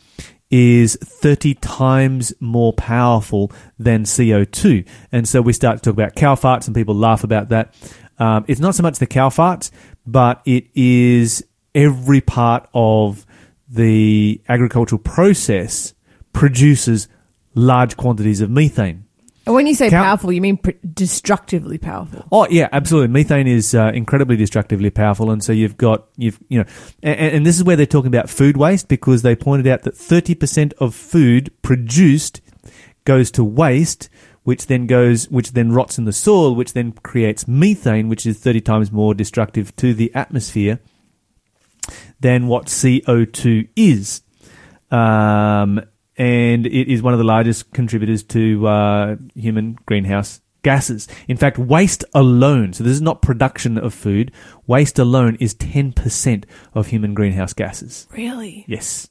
[0.52, 4.86] is 30 times more powerful than CO2.
[5.10, 7.74] And so we start to talk about cow farts and people laugh about that.
[8.18, 9.70] Um, it's not so much the cow farts,
[10.06, 13.24] but it is every part of
[13.66, 15.94] the agricultural process
[16.34, 17.08] produces
[17.54, 19.06] large quantities of methane.
[19.44, 22.24] And when you say Count- powerful, you mean pr- destructively powerful.
[22.30, 23.08] Oh yeah, absolutely.
[23.08, 26.64] Methane is uh, incredibly destructively powerful, and so you've got you've you know,
[27.02, 29.96] and, and this is where they're talking about food waste because they pointed out that
[29.96, 32.40] thirty percent of food produced
[33.04, 34.08] goes to waste,
[34.44, 38.38] which then goes which then rots in the soil, which then creates methane, which is
[38.38, 40.78] thirty times more destructive to the atmosphere
[42.20, 44.22] than what CO two is.
[44.92, 45.82] Um,
[46.16, 51.08] and it is one of the largest contributors to uh, human greenhouse gases.
[51.28, 54.32] In fact, waste alone, so this is not production of food,
[54.66, 56.44] waste alone is 10%
[56.74, 58.06] of human greenhouse gases.
[58.12, 58.64] Really?
[58.68, 59.08] Yes.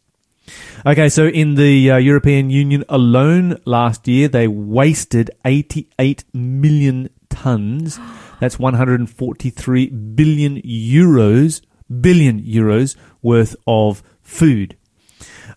[0.86, 8.00] Okay, so in the uh, European Union alone last year, they wasted 88 million tons.
[8.40, 11.62] That's 143 billion euros,
[12.02, 14.76] billion euros worth of food.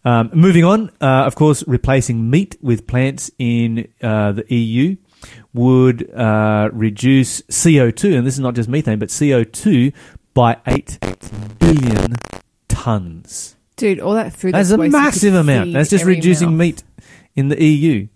[0.05, 4.97] Um, moving on, uh, of course, replacing meat with plants in uh, the EU
[5.55, 9.95] would uh, reduce CO2, and this is not just methane, but CO2
[10.35, 10.99] by 8
[11.59, 12.17] billion
[12.69, 13.57] tons.
[13.77, 15.73] Dude, all that food That's that's, a massive amount.
[15.73, 16.59] That's just reducing mouth.
[16.59, 16.83] meat
[17.35, 18.09] in the EU.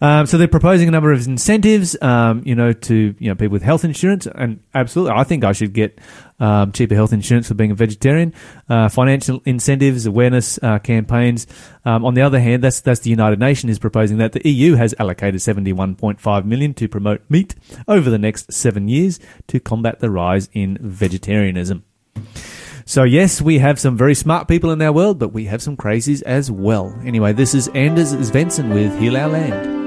[0.00, 3.52] Um, so they're proposing a number of incentives, um, you know, to you know people
[3.52, 5.98] with health insurance, and absolutely, I think I should get
[6.38, 8.32] um, cheaper health insurance for being a vegetarian.
[8.68, 11.46] Uh, financial incentives, awareness uh, campaigns.
[11.84, 14.74] Um, on the other hand, that's that's the United Nations is proposing that the EU
[14.74, 17.54] has allocated seventy one point five million to promote meat
[17.86, 21.84] over the next seven years to combat the rise in vegetarianism.
[22.86, 25.76] So yes, we have some very smart people in our world, but we have some
[25.76, 26.98] crazies as well.
[27.04, 29.79] Anyway, this is Anders Svensson with Heal Our Land.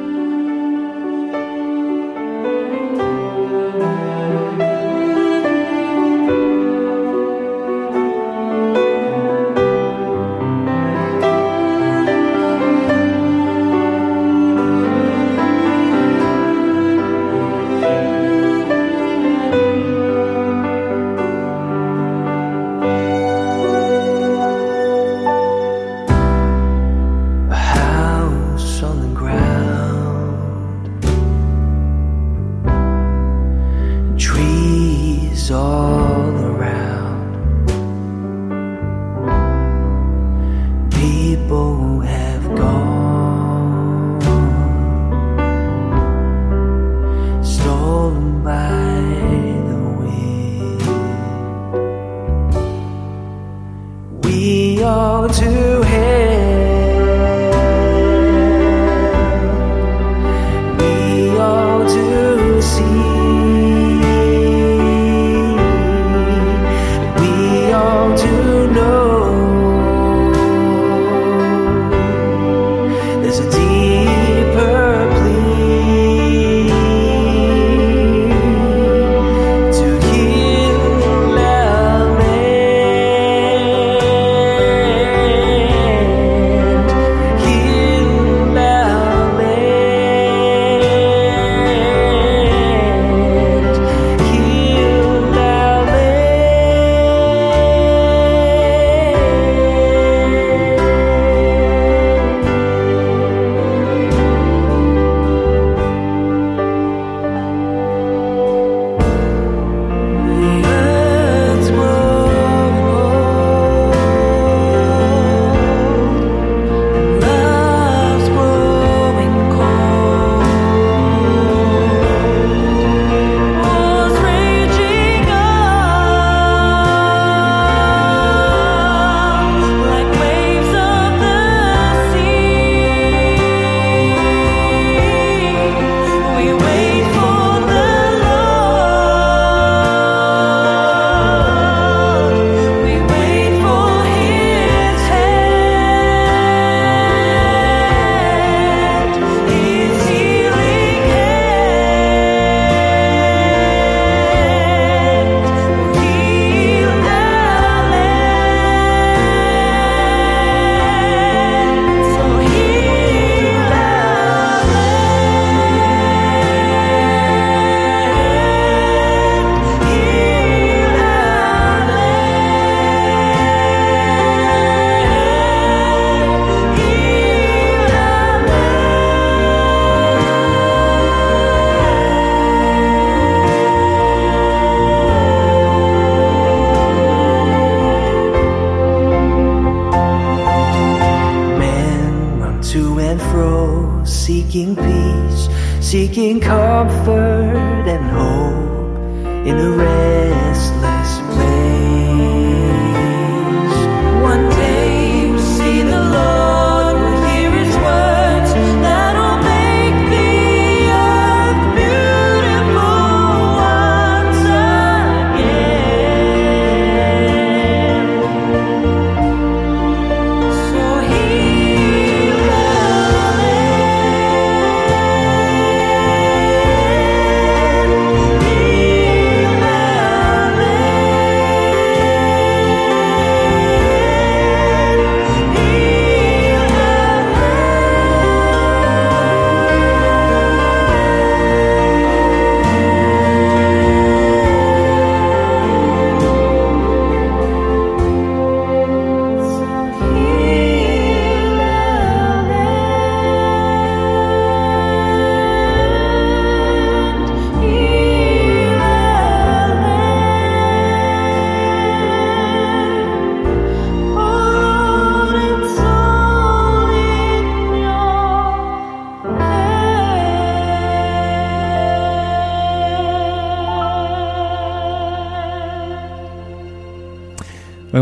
[193.31, 195.49] Fro, seeking peace,
[195.81, 200.92] seeking comfort and hope in a restless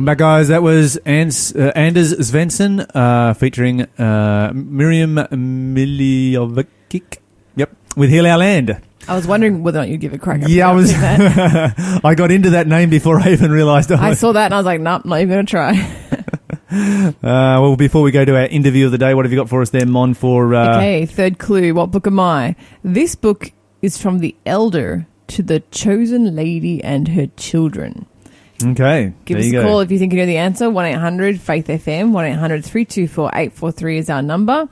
[0.01, 0.47] Welcome back, guys.
[0.47, 7.19] That was Ans, uh, Anders Svensson uh, featuring uh, Miriam Miljovic.
[7.55, 8.81] Yep, with Heal Our Land.
[9.07, 10.41] I was wondering whether or not you'd give a crack.
[10.47, 10.91] Yeah, I was.
[10.95, 13.91] I got into that name before I even realised.
[13.91, 15.97] I, I saw that and I was like, nope, not even going to try.
[16.73, 19.49] Uh, well, before we go to our interview of the day, what have you got
[19.49, 20.13] for us there, Mon?
[20.13, 21.73] For uh, okay, third clue.
[21.73, 22.55] What book am I?
[22.81, 28.07] This book is from the elder to the chosen lady and her children.
[28.65, 29.67] Okay, Give there us you a go.
[29.67, 30.69] call if you think you know the answer.
[30.69, 34.67] 1 800 Faith FM, 1 800 324 843 is our number.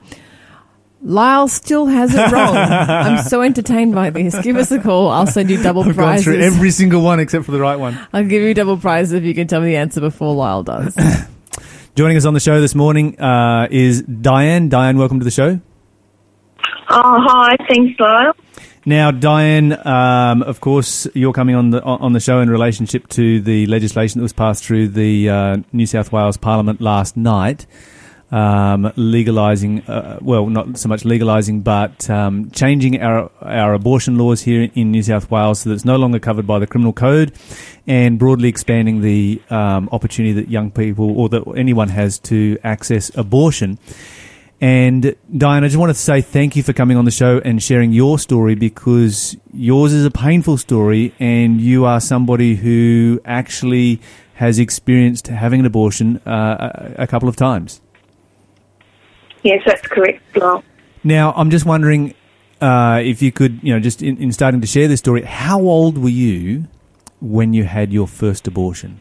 [1.02, 2.54] Lyle still has it wrong.
[2.56, 4.38] I'm so entertained by this.
[4.42, 5.08] Give us a call.
[5.08, 6.54] I'll send you double I've gone through prizes.
[6.54, 7.98] every single one except for the right one.
[8.12, 10.94] I'll give you double prizes if you can tell me the answer before Lyle does.
[11.94, 14.68] Joining us on the show this morning uh, is Diane.
[14.68, 15.58] Diane, welcome to the show.
[16.90, 17.56] Oh, hi.
[17.68, 18.32] Thanks, Lyle.
[18.86, 23.40] Now, Diane, um, of course, you're coming on the on the show in relationship to
[23.40, 27.66] the legislation that was passed through the uh, New South Wales Parliament last night.
[28.30, 34.42] um, legalizing, uh, well, not so much legalizing, but um, changing our our abortion laws
[34.42, 37.32] here in New South Wales so that it's no longer covered by the criminal code,
[37.86, 43.10] and broadly expanding the um, opportunity that young people or that anyone has to access
[43.16, 43.78] abortion.
[44.60, 47.62] And Diane, I just want to say thank you for coming on the show and
[47.62, 54.00] sharing your story because yours is a painful story, and you are somebody who actually
[54.34, 57.80] has experienced having an abortion uh, a, a couple of times.
[59.42, 60.62] Yes, that's correct, Lyle.
[61.02, 62.14] Now, I'm just wondering
[62.60, 65.60] uh, if you could, you know, just in, in starting to share this story, how
[65.60, 66.68] old were you
[67.22, 68.98] when you had your first abortion?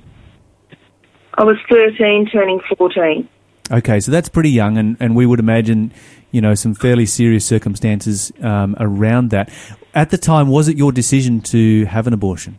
[1.34, 3.28] I was 13, turning 14.
[3.72, 5.94] Okay, so that's pretty young, and, and we would imagine,
[6.32, 9.52] you know, some fairly serious circumstances um, around that.
[9.94, 12.58] At the time, was it your decision to have an abortion?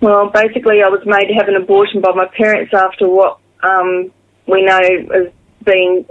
[0.00, 4.12] Well, basically, I was made to have an abortion by my parents after what um,
[4.46, 5.32] we know as
[5.64, 6.04] being,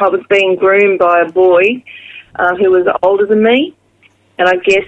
[0.00, 1.84] I was being groomed by a boy
[2.34, 3.76] uh, who was older than me,
[4.38, 4.86] and I guess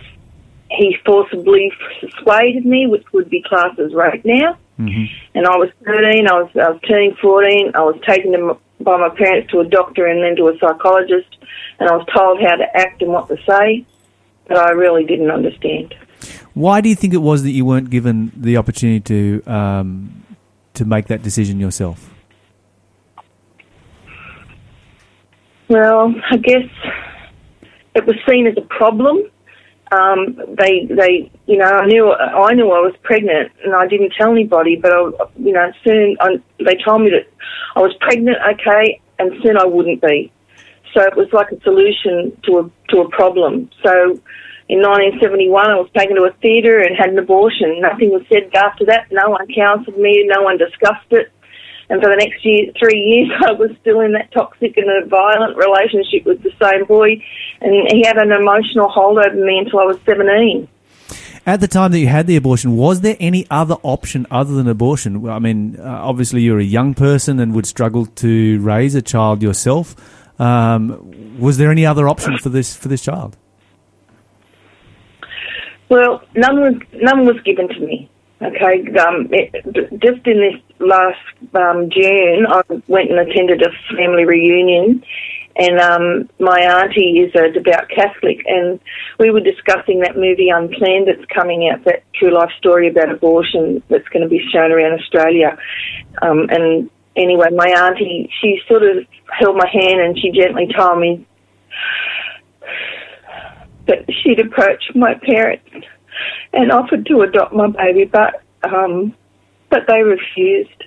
[0.71, 1.71] he forcibly
[2.01, 4.57] persuaded me, which would be classed as rape now.
[4.81, 5.39] Mm-hmm.
[5.39, 8.59] And I was 13, I was, I was turning 14, I was taken to, m-
[8.81, 11.37] by my parents to a doctor and then to a psychologist,
[11.79, 13.85] and I was told how to act and what to say,
[14.49, 15.95] but I really didn't understand.
[16.55, 20.25] Why do you think it was that you weren't given the opportunity to um,
[20.75, 22.11] to make that decision yourself?
[25.69, 26.69] Well, I guess
[27.95, 29.30] it was seen as a problem.
[29.93, 34.13] Um, they, they, you know, I knew, I knew I was pregnant, and I didn't
[34.17, 34.77] tell anybody.
[34.77, 37.27] But I, you know, soon I, they told me that
[37.75, 40.33] I was pregnant, okay, and soon I wouldn't be.
[40.95, 43.71] So it was like a solution to a to a problem.
[43.83, 44.21] So
[44.69, 47.81] in 1971, I was taken to a theatre and had an abortion.
[47.81, 49.11] Nothing was said after that.
[49.11, 50.25] No one counselled me.
[50.27, 51.33] No one discussed it.
[51.91, 55.07] And for the next year, three years, I was still in that toxic and a
[55.07, 57.23] violent relationship with the same boy,
[57.61, 60.69] and he had an emotional hold over me until I was 17.
[61.47, 64.69] At the time that you had the abortion, was there any other option other than
[64.69, 65.29] abortion?
[65.29, 69.43] I mean, uh, obviously you're a young person and would struggle to raise a child
[69.43, 69.97] yourself.
[70.39, 73.37] Um, was there any other option for this for this child?
[75.89, 78.09] Well, none was none was given to me.
[78.43, 79.53] Okay, um, it,
[80.01, 81.21] just in this last
[81.55, 85.05] um, June, I went and attended a family reunion,
[85.57, 88.81] and um, my auntie is a devout Catholic, and
[89.19, 93.83] we were discussing that movie Unplanned that's coming out, that true life story about abortion
[93.91, 95.59] that's going to be shown around Australia.
[96.23, 99.05] Um, and anyway, my auntie, she sort of
[99.39, 101.27] held my hand and she gently told me
[103.87, 105.69] that she'd approached my parents
[106.53, 109.15] and offered to adopt my baby, but um,
[109.71, 110.85] but they refused.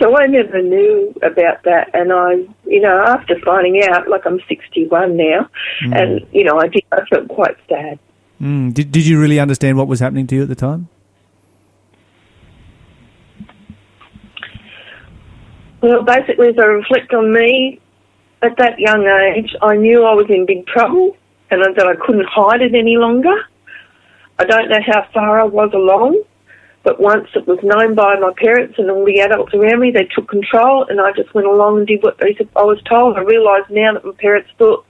[0.00, 4.40] So I never knew about that, and I, you know, after finding out, like I'm
[4.48, 5.48] 61 now,
[5.92, 7.98] and you know, I did, I felt quite sad.
[8.40, 8.74] Mm.
[8.74, 10.88] Did Did you really understand what was happening to you at the time?
[15.80, 17.78] Well, basically, as I reflect on me
[18.40, 21.16] at that young age, I knew I was in big trouble,
[21.50, 23.34] and that I couldn't hide it any longer.
[24.38, 26.22] I don't know how far I was along,
[26.82, 30.04] but once it was known by my parents and all the adults around me, they
[30.04, 33.16] took control, and I just went along and did what they said I was told.
[33.16, 34.84] I realise now that my parents thought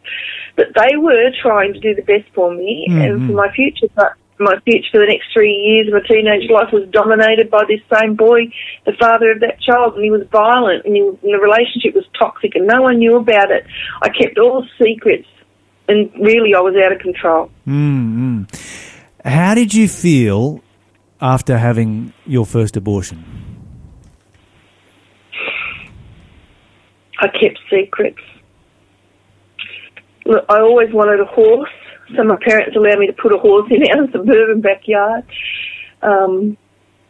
[0.56, 4.14] that they were trying to do the best for me and for my future, but
[4.38, 7.80] my future for the next three years of my teenage life was dominated by this
[7.92, 8.40] same boy,
[8.86, 12.04] the father of that child, and he was violent, and, he, and the relationship was
[12.18, 13.64] toxic, and no one knew about it.
[14.02, 15.28] I kept all the secrets,
[15.88, 17.50] and really I was out of control.
[17.66, 18.44] Mm-hmm.
[19.24, 20.60] How did you feel
[21.18, 23.24] after having your first abortion?
[27.18, 28.20] I kept secrets.
[30.26, 31.70] Look, I always wanted a horse,
[32.14, 35.24] so my parents allowed me to put a horse in our suburban backyard.
[36.02, 36.58] Um,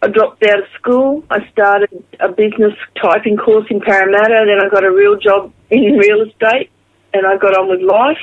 [0.00, 1.24] I dropped out of school.
[1.30, 4.44] I started a business typing course in Parramatta.
[4.46, 6.70] Then I got a real job in real estate,
[7.12, 8.22] and I got on with life.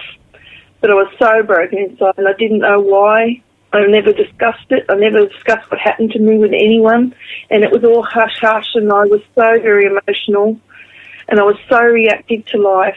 [0.80, 3.42] But I was so broken inside, and I didn't know why.
[3.74, 4.86] I never discussed it.
[4.90, 7.16] I never discussed what happened to me with anyone,
[7.50, 8.68] and it was all hush hush.
[8.76, 10.60] And I was so very emotional,
[11.30, 12.96] and I was so reactive to life.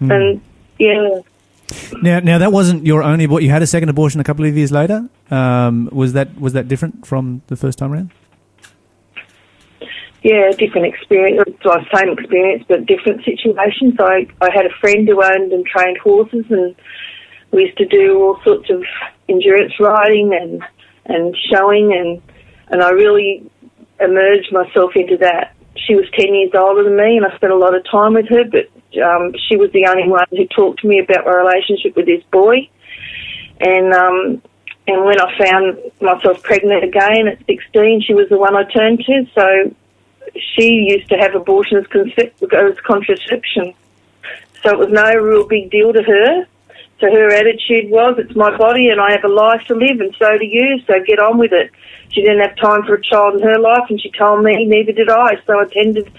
[0.00, 0.40] And
[0.78, 1.20] yeah,
[2.02, 3.26] Now, now that wasn't your only.
[3.26, 5.08] But you had a second abortion a couple of years later.
[5.30, 8.10] Um, was that was that different from the first time around?
[10.22, 11.48] yeah, different experience.
[11.64, 13.94] Well, same experience, but different situations.
[13.98, 16.74] I I had a friend who owned and trained horses, and
[17.50, 18.84] we used to do all sorts of
[19.32, 20.62] endurance riding and
[21.06, 22.22] and showing, and
[22.68, 23.50] and I really
[24.00, 27.56] emerged myself into that she was 10 years older than me and I spent a
[27.56, 28.68] lot of time with her, but
[29.00, 32.22] um, she was the only one who talked to me about my relationship with this
[32.30, 32.68] boy.
[33.60, 34.42] And um,
[34.86, 38.98] and when I found myself pregnant again at 16, she was the one I turned
[39.06, 39.26] to.
[39.34, 39.74] So
[40.34, 43.74] she used to have abortion as, concep- as contraception.
[44.62, 46.46] So it was no real big deal to her.
[47.02, 50.14] So her attitude was, it's my body and I have a life to live and
[50.20, 51.72] so do you, so get on with it.
[52.12, 54.92] She didn't have time for a child in her life and she told me, neither
[54.92, 55.34] did I.
[55.44, 56.12] So I attended,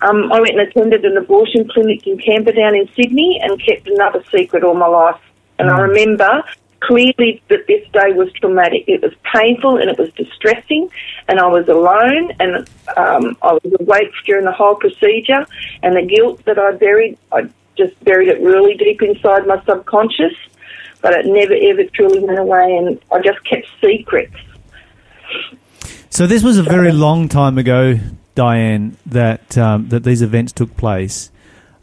[0.00, 4.24] um, I went and attended an abortion clinic in Camperdown in Sydney and kept another
[4.34, 5.20] secret all my life.
[5.58, 6.42] And I remember
[6.80, 8.84] clearly that this day was traumatic.
[8.86, 10.88] It was painful and it was distressing,
[11.28, 15.46] and I was alone, and um, I was awake during the whole procedure,
[15.82, 20.34] and the guilt that I buried, I just buried it really deep inside my subconscious,
[21.00, 24.34] but it never ever truly went away, and I just kept secrets.
[26.10, 27.98] So this was a very long time ago,
[28.34, 31.30] Diane, that um, that these events took place.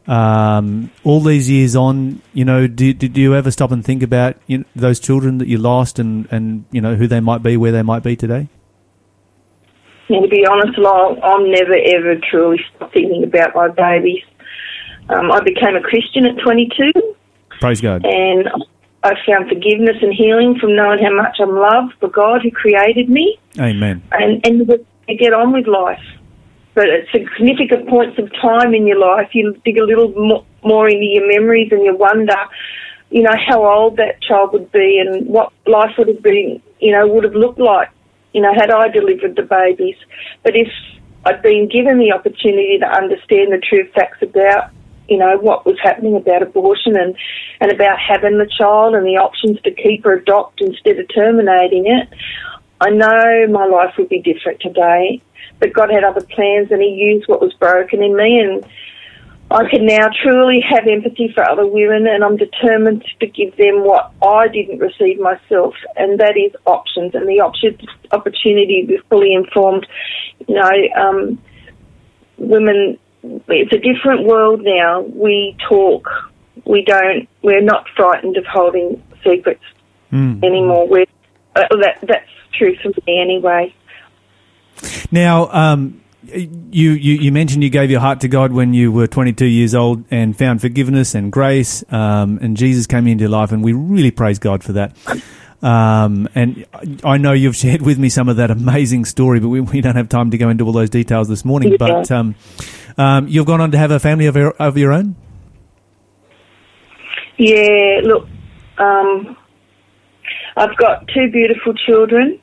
[0.07, 4.01] Um, all these years on, you know, do, do, do you ever stop and think
[4.01, 7.43] about you know, those children that you lost and, and you know who they might
[7.43, 8.47] be, where they might be today?
[10.09, 12.59] And to be honest, Lyle, I'm never ever truly
[12.93, 14.23] thinking about my babies.
[15.09, 16.91] Um, I became a Christian at 22.
[17.59, 18.05] Praise God.
[18.05, 18.49] and
[19.03, 23.09] I found forgiveness and healing from knowing how much I'm loved by God who created
[23.09, 24.03] me, Amen.
[24.11, 26.03] and and to get on with life.
[26.75, 30.87] But at significant points of time in your life, you dig a little mo- more
[30.87, 32.37] into your memories, and you wonder,
[33.09, 36.91] you know, how old that child would be, and what life would have been, you
[36.91, 37.89] know, would have looked like,
[38.33, 39.95] you know, had I delivered the babies.
[40.43, 40.69] But if
[41.25, 44.69] I'd been given the opportunity to understand the true facts about
[45.11, 47.17] you know, what was happening about abortion and,
[47.59, 51.85] and about having the child and the options to keep or adopt instead of terminating
[51.85, 52.07] it,
[52.79, 55.21] I know my life would be different today.
[55.59, 58.65] But God had other plans and He used what was broken in me and
[59.51, 63.83] I can now truly have empathy for other women and I'm determined to give them
[63.83, 67.77] what I didn't receive myself and that is options and the option,
[68.11, 69.85] opportunity to be fully informed.
[70.47, 71.41] You know, um,
[72.37, 75.01] women it's a different world now.
[75.01, 76.07] We talk.
[76.65, 77.27] We don't.
[77.41, 79.63] We're not frightened of holding secrets
[80.11, 80.43] Mm.
[80.43, 80.87] anymore.
[80.89, 81.05] We're,
[81.55, 83.73] uh, that that's true for me anyway.
[85.09, 89.07] Now, um, you, you you mentioned you gave your heart to God when you were
[89.07, 93.51] 22 years old and found forgiveness and grace, um, and Jesus came into your life,
[93.51, 94.95] and we really praise God for that.
[95.61, 96.65] Um, and
[97.03, 99.95] I know you've shared with me some of that amazing story, but we, we don't
[99.95, 101.75] have time to go into all those details this morning.
[101.77, 102.11] But
[102.97, 105.15] um, you've gone on to have a family of your, of your own.
[107.37, 108.27] Yeah, look,
[108.77, 109.35] um,
[110.55, 112.39] I've got two beautiful children,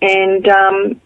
[0.00, 1.00] and um,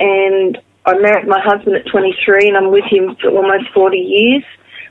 [0.00, 4.44] and I married my husband at 23, and I'm with him for almost 40 years.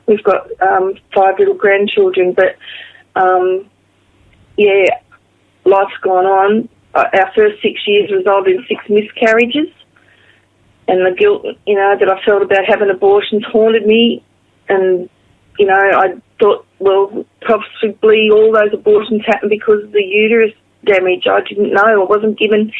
[0.06, 2.56] We've got um, five little grandchildren, but
[3.20, 3.68] um,
[4.56, 4.86] yeah,
[5.64, 6.68] life's gone on.
[6.94, 9.68] Uh, our first six years resulted in six miscarriages,
[10.88, 14.24] and the guilt, you know, that I felt about having abortions haunted me.
[14.68, 15.08] And
[15.58, 20.52] you know, I thought, well, possibly all those abortions happened because of the uterus
[20.84, 21.26] damage.
[21.26, 21.82] I didn't know.
[21.82, 22.72] I wasn't given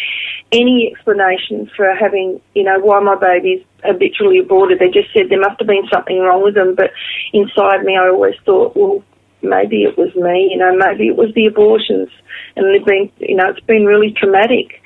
[0.52, 4.78] any explanation for having, you know, why my babies habitually aborted.
[4.78, 6.74] They just said there must have been something wrong with them.
[6.74, 6.92] But
[7.32, 9.02] inside me, I always thought, well,
[9.42, 10.50] maybe it was me.
[10.52, 12.08] You know, maybe it was the abortions,
[12.54, 14.82] and they've been, you know, it's been really traumatic.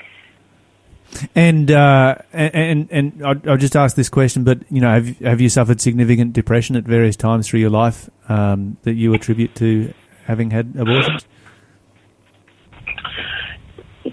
[1.35, 5.49] And uh, and and I'll, just ask this question, but you know, have have you
[5.49, 9.93] suffered significant depression at various times through your life um, that you attribute to
[10.25, 11.27] having had abortions?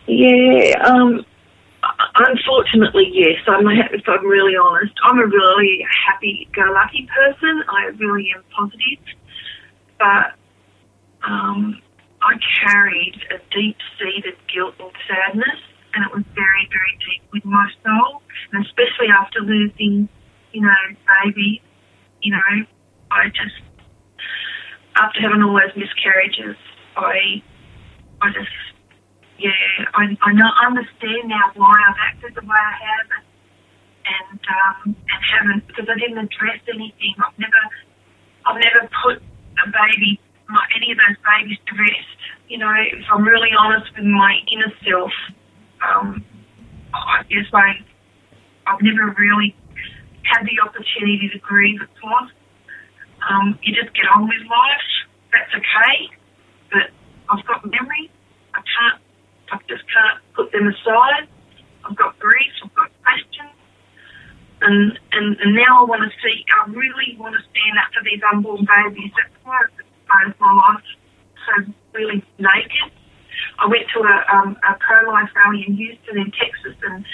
[0.08, 1.26] Yeah, um,
[2.16, 3.40] unfortunately, yes.
[3.48, 7.64] I'm, if I'm really honest, I'm a really happy-go-lucky person.
[7.70, 9.06] I really am positive,
[10.00, 10.34] but
[11.30, 11.82] um,
[12.22, 12.34] I
[12.66, 15.60] carried a deep-seated guilt and sadness,
[15.98, 18.22] and it was very, very deep with my soul,
[18.54, 20.08] and especially after losing,
[20.54, 20.82] you know,
[21.26, 21.60] baby.
[22.22, 22.66] You know,
[23.10, 23.58] I just
[24.94, 26.54] after having all those miscarriages,
[26.96, 27.42] I,
[28.22, 28.54] I just
[29.42, 29.50] yeah,
[29.94, 33.10] I, I know, understand now why I've acted the way I have,
[34.06, 37.18] and um, and haven't because I didn't address anything.
[37.18, 37.64] I've never,
[38.46, 42.18] I've never put a baby, my, any of those babies to rest.
[42.50, 45.12] You know, if I'm really honest with my inner self,
[45.82, 46.24] um,
[46.94, 47.84] I guess I,
[48.66, 49.56] I've never really
[50.24, 52.32] had the opportunity to grieve its loss.
[53.30, 54.88] Um, you just get on with life.
[55.34, 56.10] That's okay,
[56.72, 56.90] but
[57.30, 58.10] I've got memories.
[58.54, 59.02] I can't
[59.52, 61.28] I just can't put them aside.
[61.86, 63.56] I've got grief, I've got questions.
[64.62, 68.04] and, and, and now I want to see, I really want to stand up for
[68.04, 69.12] these unborn babies.
[69.16, 70.84] That's why I suppose my life
[71.46, 72.92] so really naked.
[73.60, 77.06] I went to a, um, a pro-life rally in Houston in Texas, and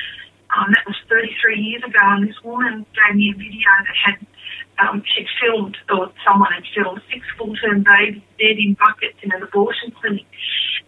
[0.51, 4.17] um, that was 33 years ago, and this woman gave me a video that had,
[4.83, 9.41] um, she'd filmed, or someone had filmed, six full-term babies dead in buckets in an
[9.41, 10.27] abortion clinic.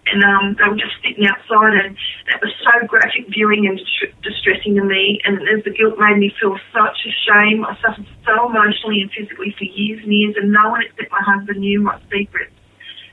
[0.06, 1.98] And um, they were just sitting outside, and
[2.30, 3.82] that was so graphic viewing and
[4.22, 5.18] distressing to me.
[5.26, 9.10] And as the guilt made me feel such a shame, I suffered so emotionally and
[9.10, 12.54] physically for years and years, and no one except my husband knew my secrets.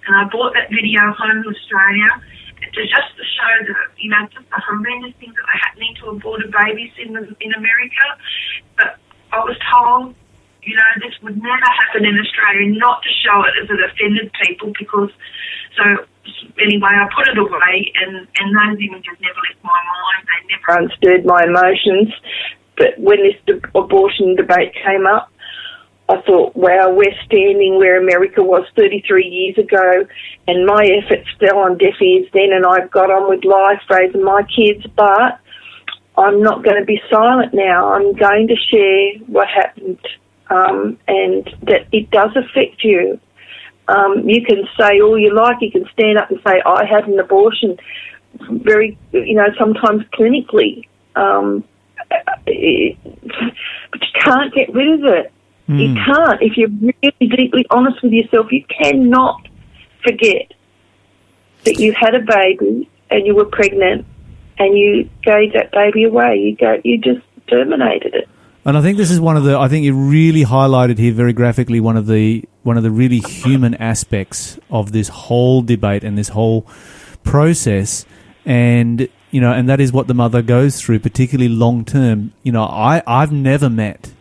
[0.07, 2.11] And I brought that video home to Australia
[2.63, 6.15] to just to show that, you know, just the horrendous things that are happening to
[6.15, 8.07] aborted babies in, in America.
[8.79, 8.99] But
[9.33, 10.15] I was told,
[10.63, 14.31] you know, this would never happen in Australia, not to show it as it offended
[14.43, 15.11] people because,
[15.75, 15.85] so
[16.63, 20.23] anyway, I put it away and, and those images never left my mind.
[20.27, 22.15] They never unstirred my emotions.
[22.79, 25.31] But when this de- abortion debate came up,
[26.13, 30.07] I thought, wow, we're standing where America was 33 years ago,
[30.47, 34.23] and my efforts fell on deaf ears then, and I've got on with life, raising
[34.23, 35.41] my kids, but
[36.19, 37.95] I'm not going to be silent now.
[37.95, 40.01] I'm going to share what happened,
[40.51, 43.19] um, and that it does affect you.
[43.89, 47.09] Um, you can say all you like, you can stand up and say, I had
[47.09, 47.79] an abortion,
[48.51, 50.87] very, you know, sometimes clinically.
[51.17, 51.65] Um,
[52.47, 52.99] it,
[53.91, 55.33] but you can't get rid of it.
[55.79, 56.05] You hmm.
[56.05, 56.43] can't.
[56.43, 59.49] If you're really deeply honest with yourself, you cannot
[60.03, 60.53] forget
[61.65, 64.07] that you had a baby and you were pregnant
[64.59, 66.37] and you gave that baby away.
[66.37, 68.29] You go, you just terminated it.
[68.65, 69.59] And I think this is one of the.
[69.59, 73.19] I think you really highlighted here very graphically one of the one of the really
[73.19, 76.63] human aspects of this whole debate and this whole
[77.25, 78.07] process,
[78.45, 82.33] and you know, and that is what the mother goes through, particularly long term.
[82.45, 84.13] You know, I I've never met,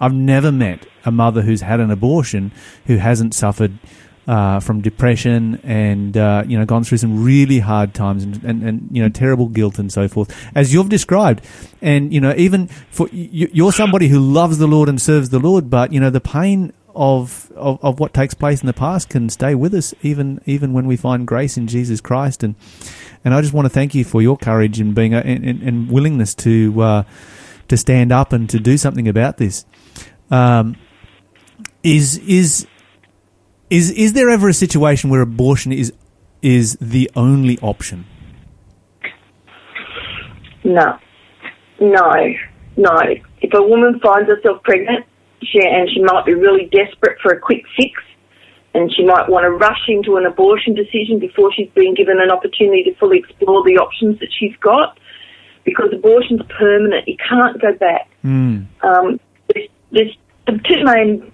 [0.00, 2.52] I've never met a mother who's had an abortion
[2.86, 3.78] who hasn't suffered
[4.26, 8.62] uh, from depression and uh, you know gone through some really hard times and, and,
[8.62, 11.44] and you know terrible guilt and so forth as you've described.
[11.82, 15.38] And you know even for you, you're somebody who loves the Lord and serves the
[15.38, 19.08] Lord but you know the pain of, of of what takes place in the past
[19.08, 22.42] can stay with us even even when we find grace in Jesus Christ.
[22.42, 22.54] And
[23.24, 26.34] and I just want to thank you for your courage and being and, and willingness
[26.36, 27.02] to uh,
[27.68, 29.66] to stand up and to do something about this
[30.30, 30.76] um,
[31.82, 32.66] is is
[33.70, 35.92] is is there ever a situation where abortion is
[36.42, 38.04] is the only option?
[40.64, 40.98] No,
[41.80, 42.14] no,
[42.76, 43.00] no.
[43.40, 45.04] If a woman finds herself pregnant,
[45.42, 47.92] she, and she might be really desperate for a quick fix,
[48.72, 52.30] and she might want to rush into an abortion decision before she's been given an
[52.30, 54.98] opportunity to fully explore the options that she's got,
[55.64, 57.06] because abortion's permanent.
[57.06, 58.08] You can't go back.
[58.24, 58.66] Mm.
[58.82, 59.20] Um,
[59.90, 60.16] there's,
[60.46, 61.32] the two main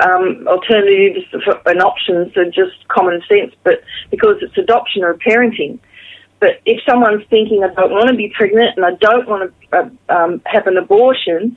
[0.00, 1.26] um, alternatives
[1.66, 5.78] and options are just common sense, but because it's adoption or parenting.
[6.40, 9.76] But if someone's thinking, I don't want to be pregnant and I don't want to
[9.76, 11.56] uh, um, have an abortion,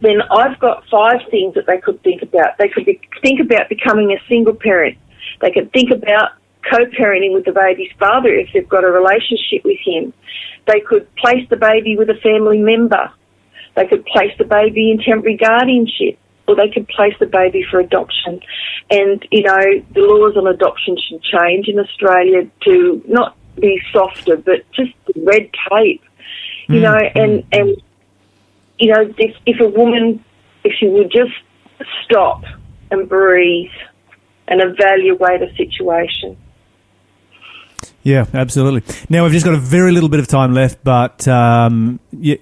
[0.00, 2.58] then I've got five things that they could think about.
[2.58, 4.98] They could be, think about becoming a single parent.
[5.40, 6.32] They could think about
[6.70, 10.12] co-parenting with the baby's father if they've got a relationship with him.
[10.66, 13.10] They could place the baby with a family member.
[13.76, 17.80] They could place the baby in temporary guardianship or they could place the baby for
[17.80, 18.40] adoption.
[18.90, 24.36] And, you know, the laws on adoption should change in Australia to not be softer,
[24.36, 26.02] but just red tape,
[26.68, 27.76] you know, and, and,
[28.78, 30.24] you know, if, if a woman,
[30.64, 31.32] if she would just
[32.04, 32.44] stop
[32.90, 33.70] and breathe
[34.48, 36.36] and evaluate a situation.
[38.02, 38.82] Yeah, absolutely.
[39.08, 42.38] Now we've just got a very little bit of time left, but um, you,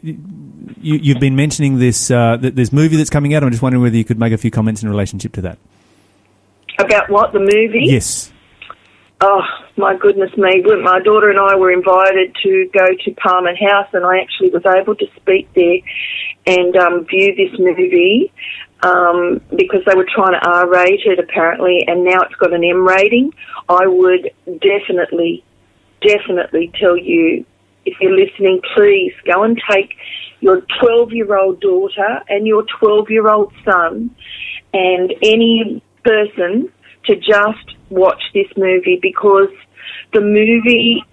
[0.83, 3.43] you, you've been mentioning this uh, this movie that's coming out.
[3.43, 5.59] I'm just wondering whether you could make a few comments in relationship to that.
[6.78, 7.85] About what, the movie?
[7.85, 8.33] Yes.
[9.20, 9.43] Oh
[9.76, 10.62] my goodness me!
[10.83, 14.64] My daughter and I were invited to go to Parliament House, and I actually was
[14.66, 15.78] able to speak there
[16.47, 18.33] and um, view this movie
[18.83, 22.64] um, because they were trying to R rate it apparently, and now it's got an
[22.64, 23.33] M rating.
[23.68, 25.45] I would definitely,
[26.01, 27.45] definitely tell you
[27.85, 29.95] if you're listening, please go and take
[30.43, 34.14] your 12 year old daughter and your 12 year old son
[34.74, 36.70] and any person
[37.07, 39.51] to just watch this movie because
[40.12, 41.05] the movie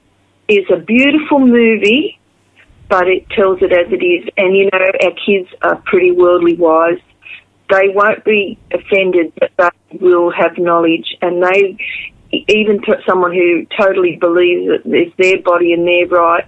[0.47, 2.19] is a beautiful movie,
[2.89, 4.27] but it tells it as it is.
[4.35, 6.99] And you know, our kids are pretty worldly wise.
[7.69, 11.77] They won't be offended, but they will have knowledge, and they,
[12.31, 16.45] even someone who totally believes that it's their body and their right,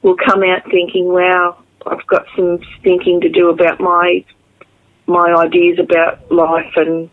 [0.00, 4.24] will come out thinking, "Wow, I've got some thinking to do about my
[5.06, 7.08] my ideas about life and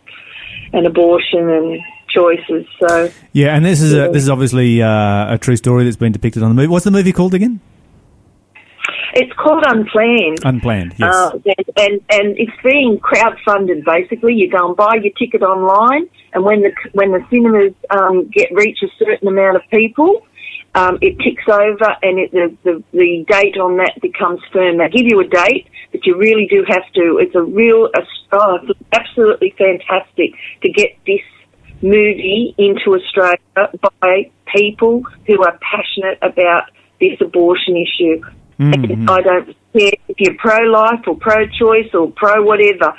[0.74, 2.66] and abortion and choices.
[2.80, 6.12] So Yeah, and this is a, this is obviously uh, a true story that's been
[6.12, 6.68] depicted on the movie.
[6.68, 7.60] What's the movie called again?
[9.16, 10.40] it's called Unplanned.
[10.44, 10.94] Unplanned.
[10.98, 11.14] Yes.
[11.14, 13.86] Uh, and, and and it's being crowdfunded.
[13.86, 18.30] Basically, you go and buy your ticket online, and when the when the cinemas um,
[18.30, 20.28] get reach a certain amount of people,
[20.76, 24.78] um, it ticks over, and it, the, the the date on that becomes firm.
[24.78, 27.18] They give you a date, but you really do have to.
[27.20, 28.02] It's a real, a,
[28.34, 31.22] oh, it's absolutely fantastic to get this
[31.82, 33.40] movie into Australia
[34.02, 38.22] by people who are passionate about this abortion issue.
[38.58, 42.96] And I don't care if you're pro-life or pro-choice or pro-whatever.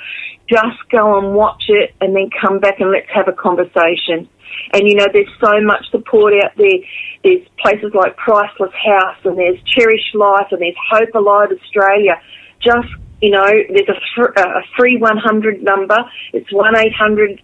[0.49, 4.29] Just go and watch it and then come back and let's have a conversation.
[4.73, 6.79] And you know, there's so much support out there.
[7.23, 12.21] There's places like Priceless House and there's Cherish Life and there's Hope Alive Australia.
[12.61, 12.87] Just,
[13.21, 15.97] you know, there's a, a free 100 number.
[16.33, 17.41] It's 1-800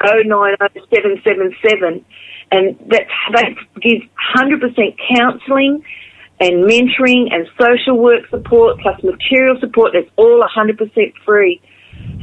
[0.00, 2.04] 090777
[2.52, 4.02] and that they give
[4.36, 5.82] 100% counselling
[6.40, 9.94] and mentoring and social work support plus material support.
[9.94, 11.62] It's all 100% free.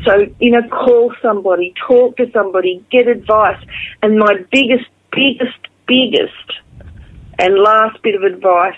[0.05, 3.63] So, you know, call somebody, talk to somebody, get advice.
[4.01, 5.57] And my biggest, biggest,
[5.87, 6.31] biggest
[7.37, 8.77] and last bit of advice,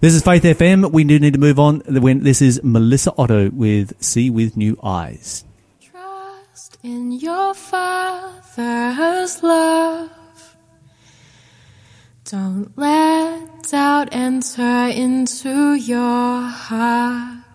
[0.00, 0.90] This is Faith FM.
[0.92, 1.82] We do need to move on.
[1.86, 5.44] This is Melissa Otto with "See with New Eyes."
[5.80, 10.10] Trust in your Father's love.
[12.24, 17.45] Don't let doubt enter into your heart.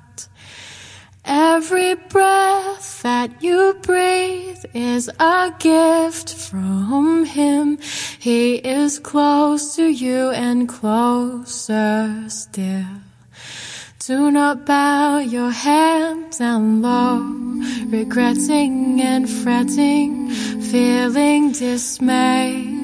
[1.23, 7.77] Every breath that you breathe is a gift from Him.
[8.19, 12.85] He is close to you and closer still.
[13.99, 17.19] Do not bow your head down low,
[17.87, 20.31] regretting and fretting,
[20.71, 22.81] feeling dismayed.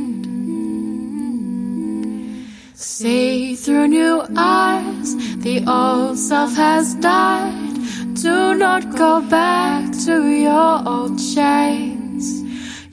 [2.75, 7.66] See through new eyes, the old self has died.
[8.21, 12.41] Do not go back to your old chains.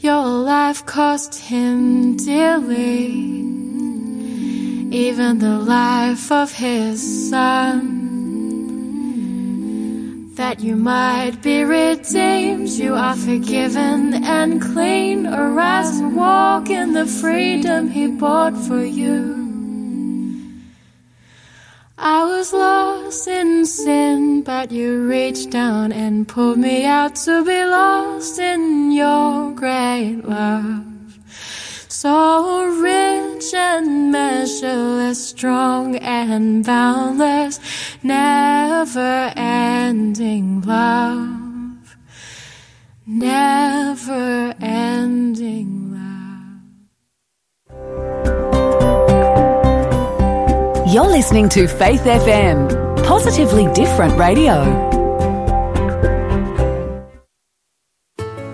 [0.04, 3.06] Your life cost him dearly,
[4.92, 8.02] even the life of his son.
[10.34, 15.26] That you might be redeemed, you are forgiven and clean.
[15.26, 19.43] Arise and walk in the freedom he bought for you.
[22.06, 27.64] I was lost in sin, but you reached down and pulled me out to be
[27.64, 30.84] lost in your great love.
[31.88, 37.58] So rich and measureless, strong and boundless,
[38.02, 41.96] never ending love.
[43.06, 45.83] Never ending
[50.94, 54.52] You're listening to Faith FM, positively different radio.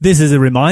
[0.00, 0.68] This is a reminder